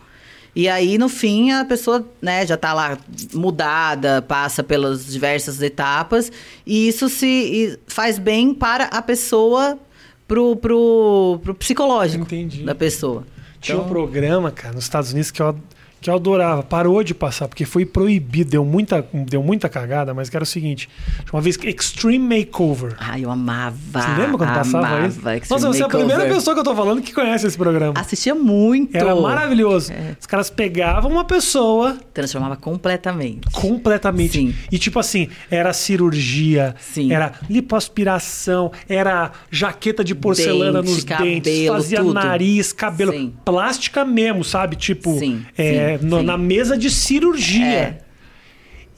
[0.54, 2.98] E aí, no fim, a pessoa né, já tá lá
[3.32, 6.32] mudada, passa pelas diversas etapas,
[6.66, 9.78] e isso se faz bem para a pessoa,
[10.26, 12.64] pro, pro, pro psicológico Entendi.
[12.64, 13.24] da pessoa.
[13.60, 15.56] Tinha um Então- programa, cara, nos Estados Unidos que eu,
[16.00, 16.62] que eu adorava.
[16.62, 18.50] Parou de passar, porque foi proibido.
[18.50, 20.88] Deu muita, deu muita cagada, mas que era o seguinte:
[21.32, 22.94] uma vez que Extreme Makeover.
[22.98, 23.76] Ai, eu amava.
[23.92, 25.18] Você lembra quando passava amava isso?
[25.18, 26.34] Extreme Nossa, você é a primeira Makeover.
[26.36, 27.94] pessoa que eu tô falando que conhece esse programa.
[27.98, 28.96] Assistia muito.
[28.96, 29.92] Era maravilhoso.
[29.92, 30.16] É.
[30.20, 33.48] Os caras pegavam uma pessoa Transformava completamente.
[33.52, 34.32] completamente.
[34.38, 34.54] Sim.
[34.70, 37.12] E tipo assim, era cirurgia, Sim.
[37.12, 42.14] era lipoaspiração, era jaqueta de porcelana Dente, nos dentes, cabelo, fazia tudo.
[42.14, 43.32] nariz, cabelo, Sim.
[43.44, 44.76] plástica mesmo, sabe?
[44.76, 46.24] Tipo, Sim, é, sim, no- sim.
[46.26, 47.64] na mesa de cirurgia.
[47.66, 47.98] É.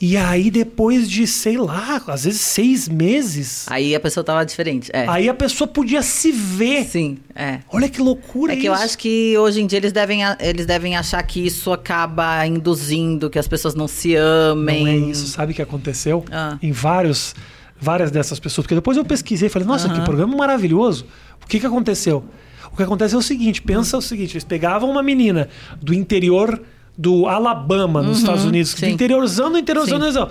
[0.03, 4.91] E aí depois de, sei lá, às vezes seis meses, Aí a pessoa tava diferente.
[4.95, 5.07] É.
[5.07, 6.85] aí a pessoa podia se ver.
[6.87, 7.61] Sim, é.
[7.71, 8.83] Olha que loucura É que eu isso.
[8.83, 13.39] acho que hoje em dia eles devem, eles devem achar que isso acaba induzindo que
[13.39, 14.85] as pessoas não se amem.
[14.85, 16.25] Não é isso, sabe o que aconteceu?
[16.33, 16.57] Ah.
[16.63, 17.35] Em vários,
[17.79, 18.65] várias dessas pessoas.
[18.65, 21.05] Porque depois eu pesquisei e falei, nossa, que programa maravilhoso.
[21.45, 22.25] O que, que aconteceu?
[22.73, 25.47] O que aconteceu é o seguinte: pensa o seguinte, eles pegavam uma menina
[25.83, 26.59] do interior
[27.01, 28.89] do Alabama, nos Estados Unidos, do Uhum.
[28.89, 28.95] sim.
[28.95, 30.29] interiorzão do interiorzão do interiorzão,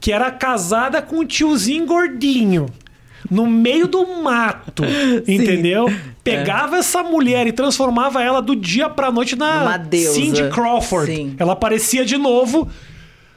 [0.00, 2.66] que era casada com um tiozinho gordinho.
[3.30, 4.84] No meio do mato,
[5.26, 5.88] entendeu?
[5.88, 5.96] É.
[6.22, 9.80] Pegava essa mulher e transformava ela do dia pra noite na.
[10.12, 11.12] Cindy Crawford.
[11.14, 11.34] Sim.
[11.38, 12.68] Ela aparecia de novo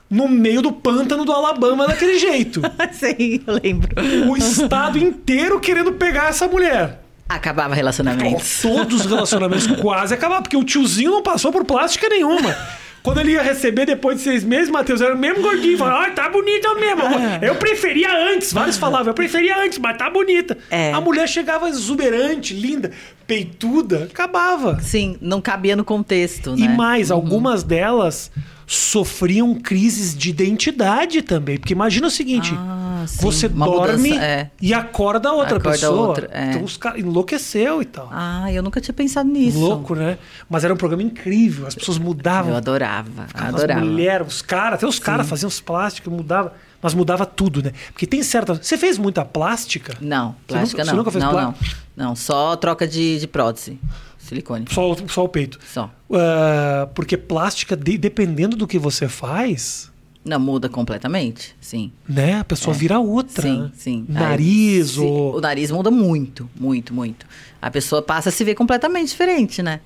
[0.10, 2.62] no meio do pântano do Alabama daquele jeito.
[2.94, 3.90] Sim, eu lembro.
[4.30, 7.02] O estado inteiro querendo pegar essa mulher.
[7.30, 8.42] Acabava relacionamento.
[8.62, 12.56] Todos os relacionamentos quase acabaram, porque o tiozinho não passou por plástica nenhuma.
[13.04, 15.78] Quando ele ia receber depois de seis meses, Matheus era o mesmo gordinho.
[15.78, 17.04] Falava, ah, tá bonita mesmo.
[17.42, 18.52] Eu preferia antes.
[18.52, 20.58] Vários falavam, eu preferia antes, mas tá bonita.
[20.70, 20.92] É.
[20.92, 22.92] A mulher chegava exuberante, linda,
[23.26, 24.80] peituda, acabava.
[24.82, 26.76] Sim, não cabia no contexto, E né?
[26.76, 28.30] mais, algumas delas
[28.66, 31.58] sofriam crises de identidade também.
[31.58, 34.52] Porque imagina o seguinte: Ah, sim, você uma dorme mudança, é.
[34.62, 36.08] e acorda outra Acorda pessoa.
[36.08, 36.50] outra, é.
[36.50, 38.10] Então os caras enlouqueceu e tal.
[38.12, 39.58] Ah, eu nunca tinha pensado nisso.
[39.60, 40.18] Louco, né?
[40.50, 42.52] Mas era um programa incrível, as pessoas mudavam.
[42.52, 43.80] Eu adorava, As adorava.
[43.80, 47.72] mulheres, os caras, até os caras faziam os plásticos, mudava, mas mudava tudo, né?
[47.92, 48.54] Porque tem certa.
[48.56, 49.96] Você fez muita plástica?
[50.02, 50.98] Não, Você plástica você não.
[50.98, 51.56] nunca fez não, plá- não.
[51.96, 53.80] Não, só troca de, de prótese.
[54.20, 54.66] Silicone.
[54.70, 55.58] Só, o- só o peito.
[55.74, 55.90] Só.
[56.12, 59.90] Ah, porque plástica, de- dependendo do que você faz,
[60.28, 61.92] Não, muda completamente, sim.
[62.08, 62.40] né?
[62.40, 63.42] A pessoa vira outra.
[63.42, 64.06] Sim, sim.
[64.10, 65.38] Nariz Aí, sim, ou.
[65.38, 67.26] O nariz muda muito, muito, muito.
[67.62, 69.80] A pessoa passa a se ver completamente diferente, né?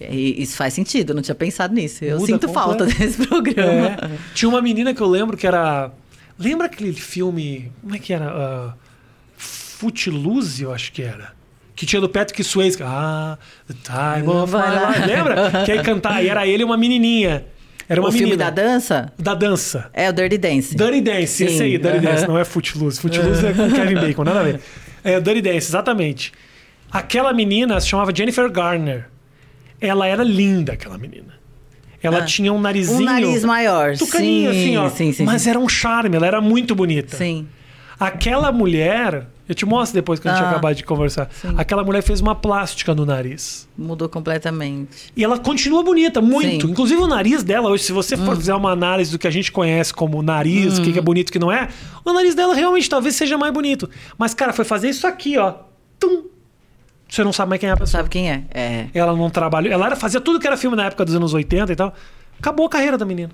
[0.00, 2.04] E isso faz sentido, eu não tinha pensado nisso.
[2.04, 3.88] Eu Muda sinto falta desse programa.
[3.88, 4.10] É.
[4.34, 5.90] Tinha uma menina que eu lembro que era.
[6.38, 7.72] Lembra aquele filme.
[7.80, 8.28] Como é que era?
[8.28, 8.74] Ah,
[9.36, 11.32] Footloose, eu acho que era.
[11.74, 12.78] Que tinha do Patrick Swayze.
[12.82, 15.06] Ah, the time of my life.
[15.06, 15.64] Lembra?
[15.64, 16.22] Que aí cantava.
[16.22, 17.44] E era ele e uma menininha.
[17.88, 18.28] Era uma o menina.
[18.28, 19.88] filme da dança Da dança.
[19.94, 20.76] é o Dirty Dance.
[20.76, 22.00] Dirty Dance, esse Sim, aí, Dirty aham.
[22.02, 23.00] Dance, não é Footloose.
[23.00, 24.60] Footloose é com Kevin Bacon, nada a ver.
[25.02, 26.32] É Dirty Dance, exatamente.
[26.90, 29.06] Aquela menina se chamava Jennifer Garner.
[29.80, 31.38] Ela era linda, aquela menina.
[32.02, 32.24] ela Ah.
[32.24, 33.00] tinha um narizinho.
[33.00, 33.96] Um nariz maior.
[33.96, 34.88] Tucaninho, sim, assim, ó.
[34.90, 35.50] Sim, sim, Mas sim.
[35.50, 37.16] era um charme, ela era muito bonita.
[37.16, 37.46] Sim.
[37.98, 41.28] Aquela mulher, eu te mostro depois que a gente Ah, acabar de conversar.
[41.32, 41.54] sim.
[41.56, 43.66] Aquela mulher fez uma plástica no nariz.
[43.76, 45.12] Mudou completamente.
[45.16, 46.48] E ela continua bonita, muito.
[46.62, 46.66] Sim.
[46.68, 46.70] Hum.
[46.72, 49.50] Inclusive o nariz dela, hoje, se você for fazer uma análise do que a gente
[49.50, 51.68] conhece como nariz, o que que é bonito e o que não é,
[52.04, 53.88] o nariz dela realmente talvez seja mais bonito.
[54.18, 55.54] Mas, cara, foi fazer isso aqui, ó.
[55.98, 56.24] Tum.
[57.08, 58.00] Você não sabe mais quem é a pessoa.
[58.00, 58.44] Sabe quem é?
[58.52, 58.86] É.
[58.92, 59.72] Ela não trabalhou.
[59.72, 61.94] Ela era, fazia tudo que era filme na época dos anos 80 e tal.
[62.38, 63.30] Acabou a carreira da menina.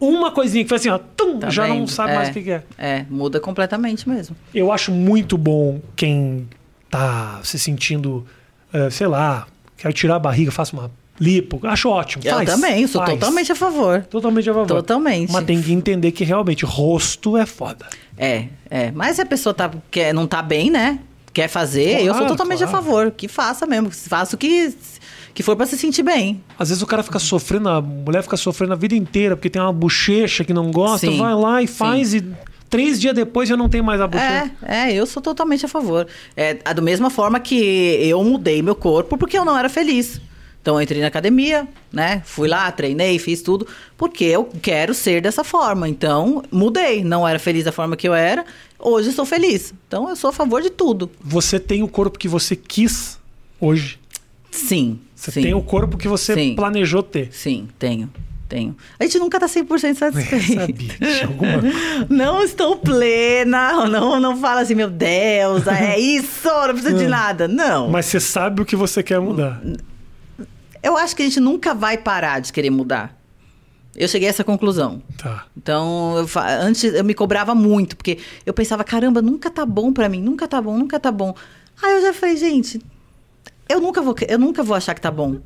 [0.00, 0.98] Uma coisinha que foi assim, ó.
[0.98, 2.62] Tum, Tá já não sabe mais o que que é.
[2.78, 4.36] É, muda completamente mesmo.
[4.54, 6.48] Eu acho muito bom quem
[6.88, 8.24] tá se sentindo,
[8.72, 9.46] eh, sei lá,
[9.76, 10.90] quero tirar a barriga, faça uma
[11.20, 11.60] lipo.
[11.66, 12.22] Acho ótimo.
[12.24, 13.14] Eu faz, também, sou faz.
[13.18, 14.02] totalmente a favor.
[14.02, 14.66] Totalmente a favor.
[14.68, 15.32] Totalmente.
[15.32, 17.86] Mas tem que entender que realmente rosto é foda.
[18.16, 18.90] É, é.
[18.92, 21.00] Mas se a pessoa tá, quer, não tá bem, né?
[21.32, 22.76] Quer fazer, eu sou Claro, totalmente claro.
[22.76, 23.10] a favor.
[23.10, 23.90] Que faça mesmo.
[23.90, 24.72] Faça o que,
[25.38, 26.42] que for pra se sentir bem.
[26.58, 29.62] Às vezes o cara fica sofrendo, a mulher fica sofrendo a vida inteira porque tem
[29.62, 31.74] uma bochecha que não gosta, Sim, vai lá e sim.
[31.74, 32.24] faz e
[32.68, 34.50] três dias depois já não tem mais a bochecha.
[34.60, 36.08] É, é, eu sou totalmente a favor.
[36.36, 37.54] É, a- da mesma forma que
[38.02, 40.20] eu mudei meu corpo porque eu não era feliz.
[40.60, 42.20] Então eu entrei na academia, né?
[42.26, 43.64] Fui lá, treinei, fiz tudo,
[43.96, 45.88] porque eu quero ser dessa forma.
[45.88, 47.04] Então, mudei.
[47.04, 48.44] Não era feliz da forma que eu era,
[48.76, 49.72] hoje sou feliz.
[49.86, 51.08] Então eu sou a favor de tudo.
[51.22, 53.20] Você tem o corpo que você quis
[53.60, 54.00] hoje.
[54.50, 55.00] Sim.
[55.14, 56.54] Você sim, tem o corpo que você Sim.
[56.54, 57.28] planejou ter.
[57.32, 58.10] Sim, tenho.
[58.48, 58.74] Tenho.
[58.98, 60.54] A gente nunca tá 100% satisfeito.
[60.54, 62.06] Sabia alguma coisa.
[62.08, 67.46] Não estou plena, não, não fala assim, meu Deus, é isso, não precisa de nada.
[67.46, 67.90] Não.
[67.90, 69.60] Mas você sabe o que você quer mudar.
[70.82, 73.18] Eu acho que a gente nunca vai parar de querer mudar.
[73.94, 75.02] Eu cheguei a essa conclusão.
[75.16, 75.44] Tá.
[75.56, 80.08] Então, eu antes eu me cobrava muito, porque eu pensava, caramba, nunca tá bom pra
[80.08, 81.34] mim, nunca tá bom, nunca tá bom.
[81.82, 82.80] Aí eu já falei, gente,
[83.68, 85.36] eu nunca vou, eu nunca vou achar que tá bom.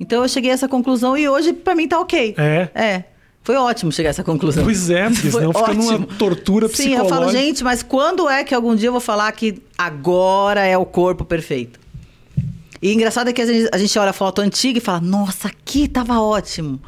[0.00, 2.34] Então eu cheguei a essa conclusão e hoje pra mim tá ok.
[2.36, 2.68] É.
[2.74, 3.04] É.
[3.44, 4.62] Foi ótimo chegar a essa conclusão.
[4.64, 7.04] Pois é, porque Foi senão fica numa tortura Sim, psicológica.
[7.04, 10.78] eu falo, gente, mas quando é que algum dia eu vou falar que agora é
[10.78, 11.80] o corpo perfeito?
[12.80, 15.48] E engraçado é que a gente, a gente olha a foto antiga e fala, nossa,
[15.48, 16.80] aqui tava ótimo.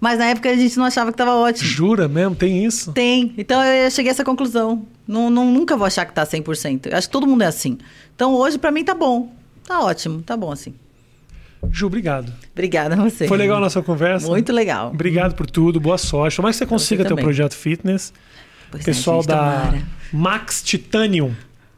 [0.00, 1.66] Mas na época a gente não achava que tava ótimo.
[1.68, 2.34] Jura mesmo?
[2.34, 2.92] Tem isso?
[2.92, 3.32] Tem.
[3.38, 4.84] Então eu cheguei a essa conclusão.
[5.06, 6.86] Não, não- nunca vou achar que tá 100%.
[6.90, 7.78] Eu acho que todo mundo é assim.
[8.14, 9.30] Então hoje pra mim tá bom.
[9.66, 10.74] Tá ótimo, tá bom assim.
[11.70, 12.32] Ju, obrigado.
[12.52, 13.28] Obrigada a você.
[13.28, 14.26] Foi legal a nossa conversa?
[14.26, 14.90] Muito legal.
[14.90, 16.36] Obrigado por tudo, boa sorte.
[16.36, 17.24] Tomara que você consiga ter o também.
[17.24, 18.12] projeto fitness.
[18.70, 19.74] Pois é, Pessoal gente, da.
[20.12, 21.34] Max Titanium.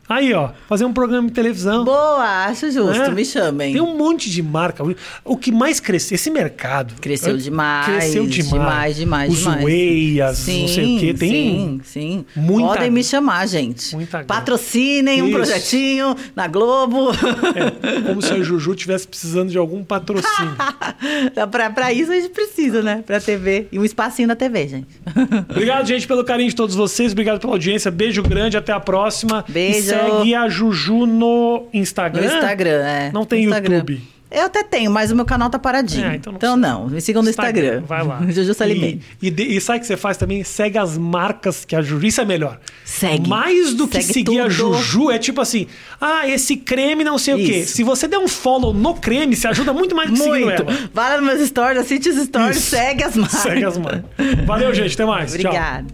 [0.08, 1.84] Aí, ó, fazer um programa de televisão.
[1.84, 3.02] Boa, acho justo.
[3.02, 3.10] É.
[3.10, 3.72] Me chamem.
[3.72, 4.84] Tem um monte de marca.
[5.24, 6.94] O que mais cresceu, esse mercado.
[7.00, 7.86] Cresceu demais.
[7.86, 8.50] Cresceu demais.
[8.54, 9.64] Demais, demais, Os demais.
[9.64, 11.14] whey, as não sei o quê.
[11.14, 12.24] Tem Sim, sim.
[12.36, 13.94] muita- Podem me chamar, gente.
[13.94, 14.24] muita.
[14.24, 15.36] Patrocinem um Isso.
[15.36, 17.10] projetinho na Globo.
[17.12, 20.54] é, como se a Juju tivesse precisando de algum patrocínio.
[21.50, 23.02] pra, pra isso a gente precisa, né?
[23.06, 23.68] Pra TV.
[23.72, 24.86] E um espacinho na TV, gente.
[25.50, 27.12] Obrigado, gente, pelo carinho de todos vocês.
[27.12, 27.90] Obrigado pela audiência.
[27.90, 29.44] Beijo grande, até a próxima.
[29.48, 29.93] Beijo.
[29.94, 32.22] Segue a Juju no Instagram.
[32.22, 33.12] No Instagram, é.
[33.12, 33.76] Não tem Instagram.
[33.76, 34.14] YouTube.
[34.34, 36.06] Eu até tenho, mas o meu canal tá paradinho.
[36.06, 37.82] É, então então não, não me sigam no Instagram.
[37.86, 38.20] Vai lá.
[38.28, 39.00] Juju Salimene.
[39.22, 40.42] E, e, e sabe o que você faz também?
[40.42, 42.04] Segue as marcas que a Juju.
[42.04, 42.58] Isso é melhor.
[42.84, 43.28] Segue.
[43.28, 44.74] Mais do que Segue seguir a tudo.
[44.74, 45.68] Juju, é tipo assim:
[46.00, 47.60] ah, esse creme não sei o quê.
[47.60, 47.76] Isso.
[47.76, 50.62] Se você der um follow no creme, você ajuda muito mais do que Muito.
[50.62, 50.90] ela.
[50.92, 52.70] Vai lá nos meus stories, assiste os stories, Isso.
[52.70, 53.38] segue as marcas.
[53.38, 54.04] Segue as marcas.
[54.44, 54.94] Valeu, gente.
[54.94, 55.30] Até mais.
[55.38, 55.52] Tchau.
[55.52, 55.86] Obrigada.